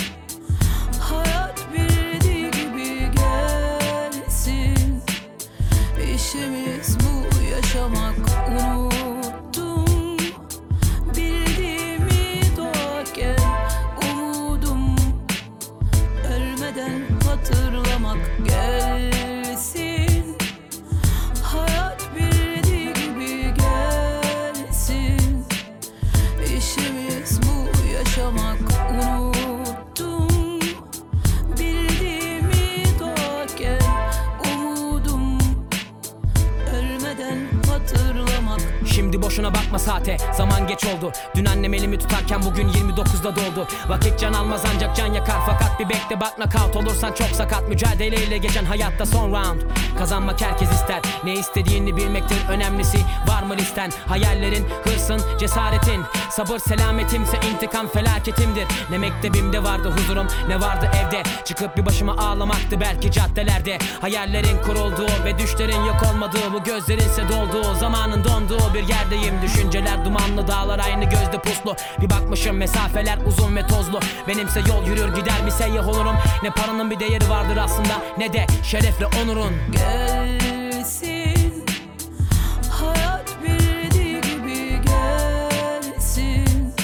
Hayat 1.01 1.59
bildiği 1.73 2.51
gibi 2.51 3.11
gelsin. 3.17 5.03
İşimiz 6.15 6.99
bu 7.01 7.43
yaşamak 7.55 8.24
bakma 39.75 39.93
saate 39.93 40.17
Zaman 40.37 40.67
geç 40.67 40.85
oldu. 40.85 41.13
Dün 41.35 41.45
annem 41.45 41.75
elimi 41.75 41.99
tutarken 41.99 42.43
bugün 42.43 42.69
29'da 42.69 43.37
doldu 43.37 43.67
Vakit 43.89 44.19
can 44.19 44.33
almaz 44.33 44.63
ancak 44.75 44.97
can 44.97 45.07
yakar. 45.07 45.37
Fakat 45.47 45.81
bir 45.81 45.89
bekle 45.89 46.21
bak 46.21 46.39
nakavt 46.39 46.77
olursan 46.77 47.13
çok 47.13 47.29
sakat. 47.29 47.69
Mücadeleyle 47.69 48.39
geçen 48.39 48.65
hayatta 48.65 49.07
son 49.07 49.33
round. 49.33 49.61
Kazanmak 49.99 50.41
herkes 50.41 50.71
ister. 50.73 51.01
Ne 51.25 51.33
istediğini 51.33 51.97
bilmektir 51.97 52.37
önemlisi. 52.51 52.99
Var 53.29 53.43
mı 53.43 53.57
listen? 53.57 53.91
Hayallerin, 54.09 54.67
hırsın, 54.85 55.21
cesaretin. 55.41 56.03
Sabır 56.31 56.59
selametimse 56.59 57.41
intikam 57.53 57.89
felaketimdir. 57.89 58.67
Ne 58.91 58.99
mektebimde 58.99 59.63
vardı 59.63 59.93
huzurum 59.97 60.27
ne 60.49 60.61
vardı 60.61 60.91
evde. 60.95 61.23
Çıkıp 61.45 61.77
bir 61.77 61.87
başıma 61.87 62.17
ağlamaktı 62.17 62.81
belki 62.81 63.11
caddelerde. 63.11 63.79
Hayallerin 64.01 64.63
kurulduğu 64.63 65.25
ve 65.25 65.39
düşlerin 65.39 65.85
yok 65.85 66.03
olmadığı 66.13 66.53
Bu 66.53 66.65
gözlerinse 66.65 67.29
dolduğu 67.29 67.75
zamanın 67.75 68.25
donduğu 68.25 68.75
bir 68.75 68.89
yerdeyim 68.89 69.43
Düşünceler 69.65 70.05
dumanlı 70.05 70.49
dağlar 70.49 70.79
aynı 70.79 71.05
gözde 71.05 71.39
puslu. 71.45 71.77
Bir 72.01 72.11
bakmışım 72.11 72.57
mesafeler 72.57 73.19
uzun 73.27 73.57
ve 73.57 73.67
tozlu. 73.67 74.01
Benimse 74.29 74.61
yol 74.61 74.87
yürür 74.87 75.15
gider 75.15 75.47
bir 75.47 75.51
seyyah 75.51 75.89
olurum? 75.89 76.17
Ne 76.43 76.51
paranın 76.51 76.91
bir 76.91 77.01
değeri 77.01 77.31
vardır 77.31 77.57
aslında 77.57 78.03
ne 78.19 78.33
de 78.33 78.47
şerefle 78.63 79.07
onurun. 79.07 79.53
Gelsin 79.73 81.65
Hayat 82.71 83.37
bildiği 83.43 84.21
gibi 84.21 84.81
gelsin. 84.87 86.75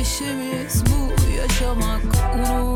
İşimiz 0.00 0.84
bu 0.86 1.30
yaşamak 1.36 2.02
unuttum 2.34 2.69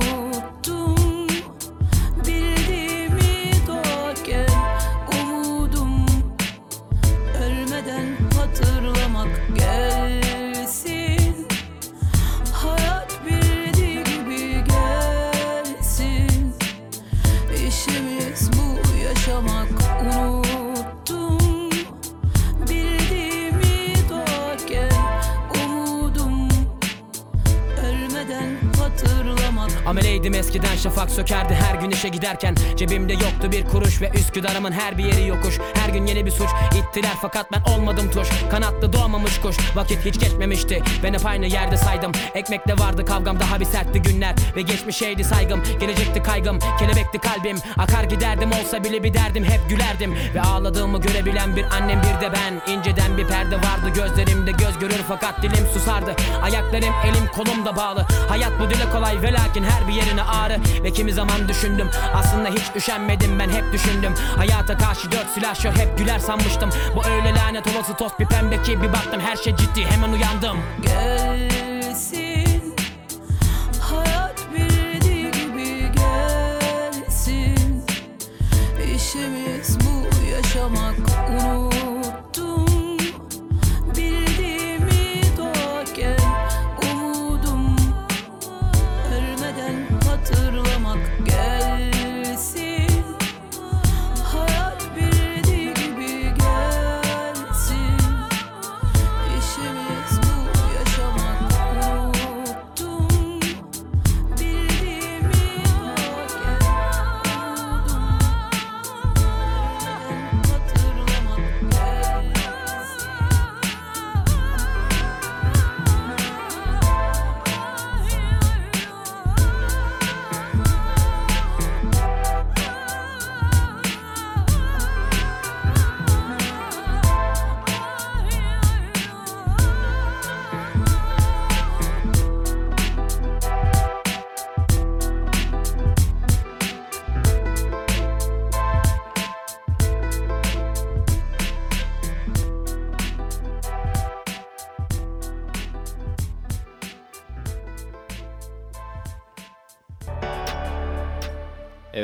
eskiden 30.44 30.76
şafak 30.76 31.10
sökerdi 31.10 31.54
her 31.54 31.74
gün 31.74 31.90
işe 31.90 32.08
giderken. 32.08 32.56
Cebimde 32.76 33.12
yoktu 33.12 33.52
bir 33.52 33.64
kuruş 33.64 34.02
ve 34.02 34.10
Üsküdar'ımın 34.14 34.72
her 34.72 34.98
bir 34.98 35.04
yeri 35.04 35.28
yokuş. 35.28 35.58
Her 35.74 35.88
gün 35.88 36.06
yeni 36.06 36.26
bir 36.26 36.30
suç 36.30 36.48
ittiler 36.74 37.12
fakat 37.22 37.52
ben 37.52 37.62
olmadım 37.72 38.10
tuş. 38.10 38.28
Kanatlı 38.50 38.92
doğmamış 38.92 39.40
kuş 39.40 39.56
vakit 39.74 40.04
hiç 40.04 40.20
geçmemişti. 40.20 40.82
Ben 41.02 41.14
hep 41.14 41.26
aynı 41.26 41.46
yerde 41.46 41.76
saydım. 41.76 42.12
Ekmekte 42.34 42.78
vardı 42.78 43.04
kavgam 43.04 43.40
daha 43.40 43.60
bir 43.60 43.64
sertti 43.64 44.02
günler. 44.02 44.34
Ve 44.56 44.62
geçmişeydi 44.62 45.24
saygım 45.24 45.62
gelecekti 45.80 46.22
kaygım 46.22 46.58
Kelebekti 46.78 47.18
kalbim. 47.18 47.56
Akar 47.78 48.04
giderdim 48.04 48.52
olsa 48.52 48.84
bile 48.84 49.02
bir 49.02 49.14
derdim 49.14 49.44
Hep 49.44 49.68
gülerdim. 49.68 50.14
Ve 50.34 50.42
ağladığımı 50.42 51.00
görebilen 51.00 51.56
bir 51.56 51.64
annem 51.64 52.02
bir 52.02 52.26
de 52.26 52.32
ben. 52.32 52.72
İnceden 52.72 53.16
bir 53.16 53.26
perde 53.28 53.56
vardı 53.56 53.88
gözlerimde 53.94 54.50
göz 54.50 54.78
görür 54.78 55.00
fakat 55.08 55.42
dilim 55.42 55.66
susardı. 55.72 56.14
Ayaklarım 56.42 56.94
elim 57.04 57.26
kolum 57.34 57.64
da 57.64 57.76
bağlı. 57.76 58.06
Hayat 58.28 58.52
bu 58.60 58.70
dile 58.70 58.90
kolay 58.92 59.22
ve 59.22 59.32
lakin 59.32 59.64
her 59.64 59.88
bir 59.88 59.92
yerine 59.92 60.22
ağrı 60.34 60.60
Ve 60.82 60.90
kimi 60.92 61.12
zaman 61.12 61.48
düşündüm 61.48 61.90
aslında 62.14 62.48
hiç 62.48 62.62
üşenmedim 62.76 63.38
ben 63.38 63.48
hep 63.48 63.72
düşündüm. 63.72 64.14
Hayata 64.36 64.78
karşı 64.78 65.12
dört 65.12 65.30
silahşör 65.34 65.72
hep 65.72 65.98
güler 65.98 66.18
sanmıştım. 66.18 66.70
Bu 66.96 67.04
öyle 67.04 67.34
lanet 67.34 67.66
olası 67.76 67.94
toz 67.94 68.12
bir 68.20 68.26
pembe 68.26 68.62
ki 68.62 68.82
bir 68.82 68.92
baktım 68.92 69.20
her 69.20 69.36
şey 69.36 69.56
ciddi 69.56 69.84
hemen 69.84 70.12
uyandım. 70.12 70.58
Gelsin 70.82 72.74
Hayat 73.80 74.38
bildiği 74.54 75.30
gibi 75.30 75.92
gelsin. 75.96 77.84
İşimiz 78.96 79.78
bu 79.80 80.24
yaşamak 80.30 80.96
unuttum 81.30 81.63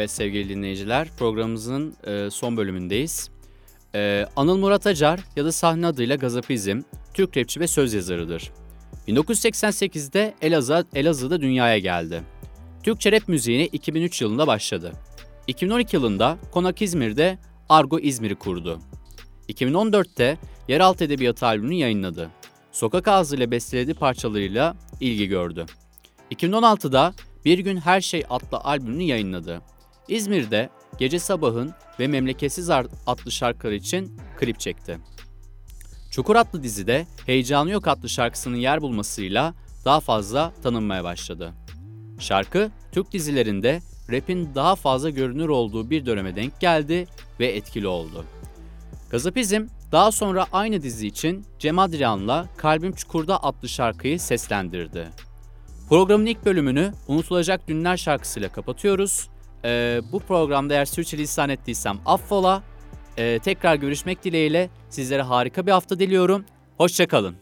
Evet 0.00 0.10
sevgili 0.10 0.48
dinleyiciler 0.48 1.08
programımızın 1.18 1.94
e, 2.06 2.30
son 2.30 2.56
bölümündeyiz. 2.56 3.30
E, 3.94 4.26
Anıl 4.36 4.56
Murat 4.56 4.86
Acar 4.86 5.20
ya 5.36 5.44
da 5.44 5.52
sahne 5.52 5.86
adıyla 5.86 6.16
Gazapizm, 6.16 6.82
Türk 7.14 7.36
rapçi 7.36 7.60
ve 7.60 7.66
söz 7.66 7.94
yazarıdır. 7.94 8.50
1988'de 9.08 10.34
Elazığ, 10.42 10.84
Elazığ'da 10.94 11.40
dünyaya 11.40 11.78
geldi. 11.78 12.22
Türkçe 12.82 13.12
rap 13.12 13.28
müziğine 13.28 13.66
2003 13.66 14.22
yılında 14.22 14.46
başladı. 14.46 14.92
2012 15.46 15.96
yılında 15.96 16.38
Konak 16.52 16.82
İzmir'de 16.82 17.38
Argo 17.68 17.98
İzmir'i 17.98 18.34
kurdu. 18.34 18.80
2014'te 19.48 20.38
Yeraltı 20.68 21.04
Edebiyatı 21.04 21.46
albümünü 21.46 21.74
yayınladı. 21.74 22.30
Sokak 22.72 23.08
ağzıyla 23.08 23.50
bestelediği 23.50 23.94
parçalarıyla 23.94 24.76
ilgi 25.00 25.26
gördü. 25.26 25.66
2016'da 26.30 27.14
Bir 27.44 27.58
Gün 27.58 27.76
Her 27.76 28.00
Şey 28.00 28.24
adlı 28.30 28.58
albümünü 28.58 29.02
yayınladı. 29.02 29.62
İzmir'de 30.10 30.70
Gece 30.98 31.18
Sabahın 31.18 31.74
ve 32.00 32.06
Memleketsiz 32.06 32.70
adlı 32.70 33.32
şarkıları 33.32 33.74
için 33.74 34.18
klip 34.38 34.60
çekti. 34.60 34.98
Çukur 36.10 36.36
adlı 36.36 36.62
dizide 36.62 37.06
Heyecanı 37.26 37.70
Yok 37.70 37.88
adlı 37.88 38.08
şarkısının 38.08 38.56
yer 38.56 38.82
bulmasıyla 38.82 39.54
daha 39.84 40.00
fazla 40.00 40.52
tanınmaya 40.62 41.04
başladı. 41.04 41.52
Şarkı, 42.18 42.70
Türk 42.92 43.12
dizilerinde 43.12 43.80
rap'in 44.10 44.54
daha 44.54 44.76
fazla 44.76 45.10
görünür 45.10 45.48
olduğu 45.48 45.90
bir 45.90 46.06
döneme 46.06 46.36
denk 46.36 46.60
geldi 46.60 47.06
ve 47.40 47.46
etkili 47.46 47.86
oldu. 47.86 48.24
Gazapizm 49.10 49.66
daha 49.92 50.12
sonra 50.12 50.46
aynı 50.52 50.82
dizi 50.82 51.06
için 51.06 51.44
Cem 51.58 51.78
Adrian'la 51.78 52.46
Kalbim 52.56 52.92
Çukurda 52.92 53.44
adlı 53.44 53.68
şarkıyı 53.68 54.20
seslendirdi. 54.20 55.08
Programın 55.88 56.26
ilk 56.26 56.44
bölümünü 56.44 56.92
Unutulacak 57.08 57.68
Dünler 57.68 57.96
şarkısıyla 57.96 58.48
kapatıyoruz. 58.48 59.28
Ee, 59.64 60.00
bu 60.12 60.20
programda 60.20 60.74
eğer 60.74 60.84
sürçülisan 60.84 61.48
ettiysem 61.48 61.98
affola. 62.06 62.62
Ee, 63.18 63.38
tekrar 63.38 63.74
görüşmek 63.74 64.24
dileğiyle 64.24 64.70
sizlere 64.88 65.22
harika 65.22 65.66
bir 65.66 65.72
hafta 65.72 65.98
diliyorum. 65.98 66.44
Hoşçakalın. 66.76 67.36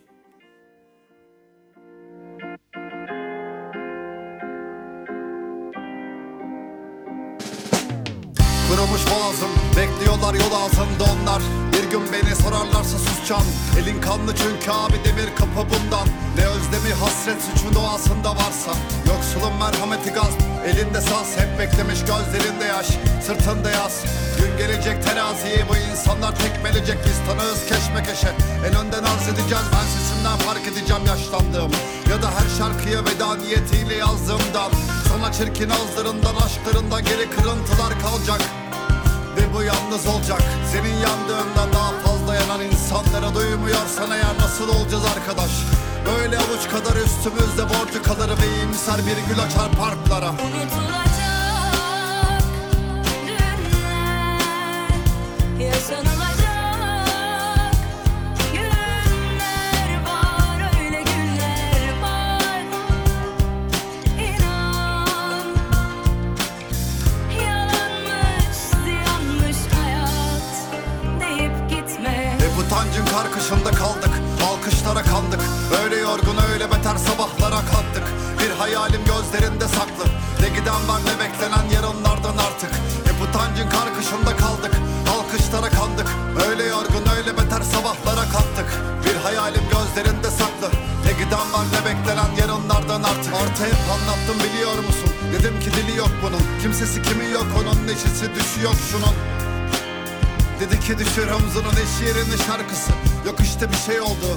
Kurumuş 8.69 9.11
boğazım 9.11 9.68
Bekliyorlar 9.79 10.35
yol 10.35 10.53
ağzında 10.53 11.05
onlar. 11.05 11.43
Bir 11.73 11.91
gün 11.91 12.03
beni 12.13 12.37
sorarlarsa 12.37 12.99
susacağım. 12.99 13.47
Elin 13.79 14.01
kanlı 14.01 14.33
çünkü 14.37 14.71
abi 14.71 14.97
demir 15.05 15.29
kapı 15.37 15.63
bundan. 15.71 16.09
Ne 16.37 16.45
özlemi 16.47 16.95
hasret 17.01 17.43
suçun 17.43 17.75
doğasında 17.75 18.31
varsa. 18.31 18.73
Yoksulun 19.09 19.55
merhameti 19.59 20.11
gaz. 20.11 20.35
Elinde 20.67 21.01
saz 21.01 21.29
hep 21.41 21.59
beklemiş 21.59 22.01
gözlerinde 22.01 22.65
yaş. 22.65 22.87
Sırtında 23.27 23.71
yaz 23.71 24.05
Gün 24.39 24.59
gelecek 24.59 25.05
teraziyi 25.05 25.63
bu 25.69 25.77
insanlar 25.91 26.33
tekmelecek. 26.37 26.99
Biz 27.07 27.19
tanığız 27.27 27.61
keşmekeşe 27.69 28.31
En 28.67 28.75
önden 28.81 29.05
arz 29.11 29.29
edeceğiz 29.29 29.69
ben 29.75 29.87
sesimden 29.95 30.39
fark 30.47 30.67
edeceğim 30.67 31.03
yaşlandığım 31.07 31.73
Ya 32.11 32.23
da 32.23 32.29
her 32.37 32.49
şarkıya 32.59 33.01
veda 33.05 33.35
niyetiyle 33.35 33.95
yazdığımdan 33.95 34.71
Sana 35.09 35.33
çirkin 35.33 35.71
ağızlarından 35.71 36.37
aşklarından 36.47 37.05
geri 37.05 37.31
kırıntılar 37.31 37.93
kalacak 38.03 38.41
bu 39.55 39.63
yalnız 39.63 40.07
olacak. 40.07 40.43
Senin 40.73 40.95
yandığında 40.95 41.73
daha 41.75 41.91
fazla 42.05 42.35
yanan 42.35 42.61
insanlara 42.61 43.35
duymuyorsan 43.35 44.11
eğer 44.11 44.35
nasıl 44.41 44.69
olacağız 44.69 45.05
arkadaş? 45.17 45.51
Böyle 46.07 46.39
avuç 46.39 46.69
kadar 46.71 46.97
üstümüzde 46.97 47.63
borcu 47.63 48.03
kalır 48.03 48.31
ve 48.43 48.57
iyimser 48.57 48.97
bir 48.97 49.29
gül 49.29 49.43
açar 49.43 49.71
parklara. 49.71 50.33
Yaşanılacak 55.61 56.18
utancın 73.19 73.33
karkışında 73.33 73.71
kaldık 73.71 74.11
Alkışlara 74.49 75.03
kandık. 75.03 75.41
Öyle 75.83 75.97
yorgun 75.97 76.37
öyle 76.53 76.71
beter 76.71 76.97
sabahlara 76.97 77.61
kalktık 77.73 78.05
Bir 78.41 78.51
hayalim 78.51 79.01
gözlerinde 79.05 79.69
saklı. 79.69 80.05
Ne 80.41 80.49
giden 80.49 80.83
var 80.89 81.01
ne 81.09 81.15
beklenen 81.21 81.67
yarınlardan 81.75 82.37
artık. 82.47 82.71
Hep 83.09 83.19
utancın 83.29 83.71
karkışında 83.71 84.37
kaldık 84.37 84.75
Alkışlara 85.15 85.71
kandık. 85.71 86.09
Öyle 86.49 86.65
yorgun 86.65 87.05
öyle 87.17 87.33
beter 87.39 87.63
sabahlara 87.63 88.25
kalktık 88.35 88.69
Bir 89.05 89.17
hayalim 89.25 89.65
gözlerinde 89.75 90.31
saklı. 90.41 90.69
Ne 91.05 91.13
giden 91.13 91.47
var 91.55 91.67
ne 91.75 91.81
beklenen 91.89 92.31
yarınlardan 92.41 93.03
artık. 93.03 93.33
Artı 93.43 93.63
hep 93.71 93.83
anlattım 93.95 94.39
biliyor 94.45 94.79
musun? 94.89 95.11
Dedim 95.33 95.61
ki 95.61 95.71
dili 95.77 95.97
yok 95.97 96.13
bunun. 96.23 96.43
Kimsesi 96.63 97.03
kimi 97.03 97.31
yok 97.31 97.47
onun 97.59 97.87
neşesi 97.87 98.35
düşü 98.35 98.63
yok 98.63 98.77
şunun 98.91 99.15
Dedi 100.61 100.81
ki 100.81 100.99
düşür 100.99 101.31
omzunun 101.31 101.73
eş 101.73 102.07
yerine 102.07 102.37
şarkısı. 102.47 102.93
Yok 103.27 103.41
işte 103.41 103.71
bir 103.71 103.77
şey 103.77 104.01
oldu. 104.01 104.29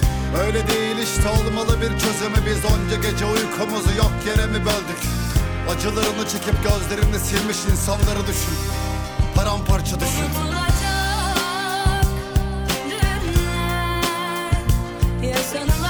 Öyle 0.45 0.67
değil 0.67 0.97
işte 0.97 1.29
olmalı 1.29 1.81
bir 1.81 1.89
çözümü. 1.99 2.38
Biz 2.45 2.65
onca 2.65 2.95
gece 3.12 3.25
uykumuzu 3.25 3.97
yok 3.97 4.12
yere 4.27 4.45
mi 4.47 4.65
böldük? 4.65 5.01
Acılarını 5.69 6.27
çekip 6.29 6.55
gözlerini 6.63 7.19
silmiş 7.19 7.57
insanları 7.71 8.27
düşün. 8.27 8.55
Paramparça 9.36 9.99
düşün. 9.99 10.23
Yaşanılacak 15.23 15.81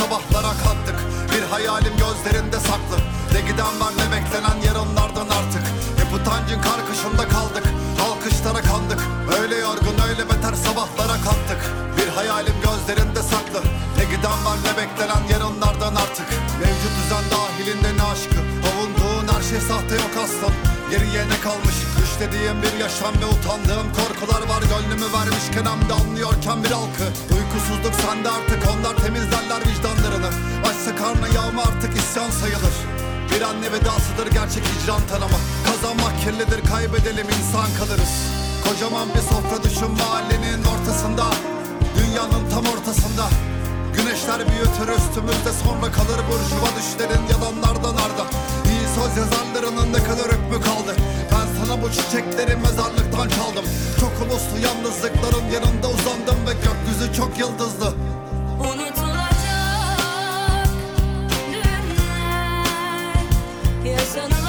sabahlara 0.00 0.52
kalktık 0.64 0.98
Bir 1.32 1.42
hayalim 1.42 1.94
gözlerinde 2.04 2.58
saklı. 2.68 2.96
Ne 3.34 3.40
giden 3.40 3.74
var 3.80 3.92
ne 4.00 4.06
beklenen 4.12 4.58
yarınlardan 4.66 5.28
artık. 5.38 5.64
Hep 6.00 6.10
utancın 6.16 6.60
karkışında 6.68 7.24
kaldık. 7.34 7.66
Alkışlara 8.06 8.62
kandık. 8.70 9.00
Öyle 9.40 9.56
yorgun 9.56 9.96
öyle 10.08 10.24
beter 10.30 10.54
sabahlara 10.66 11.16
kalktık 11.26 11.60
Bir 11.96 12.08
hayalim 12.16 12.56
gözlerinde 12.66 13.22
saklı. 13.32 13.60
Ne 13.98 14.04
giden 14.12 14.38
var 14.46 14.58
ne 14.66 14.72
beklenen 14.80 15.22
yarınlardan 15.32 15.94
artık. 16.02 16.28
Mevcut 16.60 16.94
düzen 16.98 17.26
dahilinde 17.34 17.90
ne 17.98 18.02
aşkı? 18.12 18.40
Avunduğun 18.68 19.26
her 19.34 19.42
şey 19.50 19.60
sahte 19.68 19.94
yok 19.94 20.14
aslan 20.24 20.79
Geriye 20.90 21.22
ne 21.28 21.40
kalmış 21.46 21.76
Düşlediğim 21.98 22.62
bir 22.62 22.74
yaşam 22.84 23.14
ve 23.20 23.26
utandığım 23.34 23.88
korkular 23.98 24.42
var. 24.52 24.62
Gönlümü 24.72 25.08
vermişken 25.16 25.66
hem 25.72 25.80
de 25.88 25.92
anlıyorken 26.00 26.58
bir 26.64 26.72
halkı 26.78 27.06
Uykusuzluk 27.34 27.94
sende 28.04 28.30
artık 28.36 28.62
onlar 28.72 28.94
temizlerler 29.04 29.60
vicdanlarını. 29.68 30.30
Açsa 30.68 30.92
karnı 31.00 31.28
yağma 31.34 31.62
artık 31.62 31.92
isyan 32.00 32.30
sayılır. 32.30 32.76
Bir 33.30 33.42
anne 33.48 33.68
vedasıdır 33.72 34.28
gerçek 34.38 34.64
hicran 34.72 35.02
tanıma 35.10 35.40
Kazanmak 35.66 36.14
kirlidir 36.22 36.60
kaybedelim 36.72 37.26
insan 37.38 37.68
kalırız. 37.78 38.14
Kocaman 38.64 39.08
bir 39.14 39.24
sofra 39.30 39.58
düşün 39.64 39.92
mahallenin 40.00 40.62
ortasında. 40.72 41.26
Dünyanın 41.98 42.44
tam 42.52 42.64
ortasında. 42.74 43.24
Güneşler 43.96 44.40
büyütür 44.50 44.88
üstümüzde 44.98 45.52
sonra 45.62 45.88
kalır. 45.96 46.20
Burjuva 46.28 46.70
düşlerin 46.78 47.24
yalanlardan 47.32 47.96
arda 48.04 48.24
söz 48.94 49.16
yazarlarının 49.16 49.92
ne 49.92 49.98
kadar 50.04 50.26
hükmü 50.26 50.60
kaldı? 50.60 50.96
Ben 51.32 51.46
sana 51.64 51.82
bu 51.82 51.92
çiçekleri 51.92 52.56
mezarlıktan 52.56 53.28
çaldım. 53.28 53.64
Çok 54.00 54.12
uluslu 54.22 54.58
yalnızlıkların 54.66 55.46
yanında 55.54 55.88
uzandım 55.88 56.46
Ve 56.46 56.52
gökyüzü 56.52 57.14
çok 57.16 57.38
yıldızlı. 57.38 57.94
Unutulacak 58.60 58.98
günler 61.50 61.82
Yaşanılacak 63.84 64.39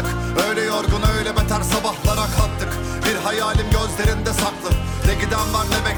Kandık 0.00 0.48
Öyle 0.48 0.60
yorgun 0.60 1.02
öyle 1.18 1.36
beter 1.36 1.62
sabahlara 1.62 2.26
kalktık 2.36 2.68
Bir 3.06 3.14
hayalim 3.16 3.66
gözlerinde 3.70 4.32
saklı. 4.32 4.70
Ne 5.06 5.14
giden 5.14 5.52
var 5.54 5.66
ne 5.70 5.89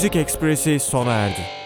Müzik 0.00 0.16
Ekspresi 0.16 0.80
sona 0.80 1.12
erdi. 1.12 1.59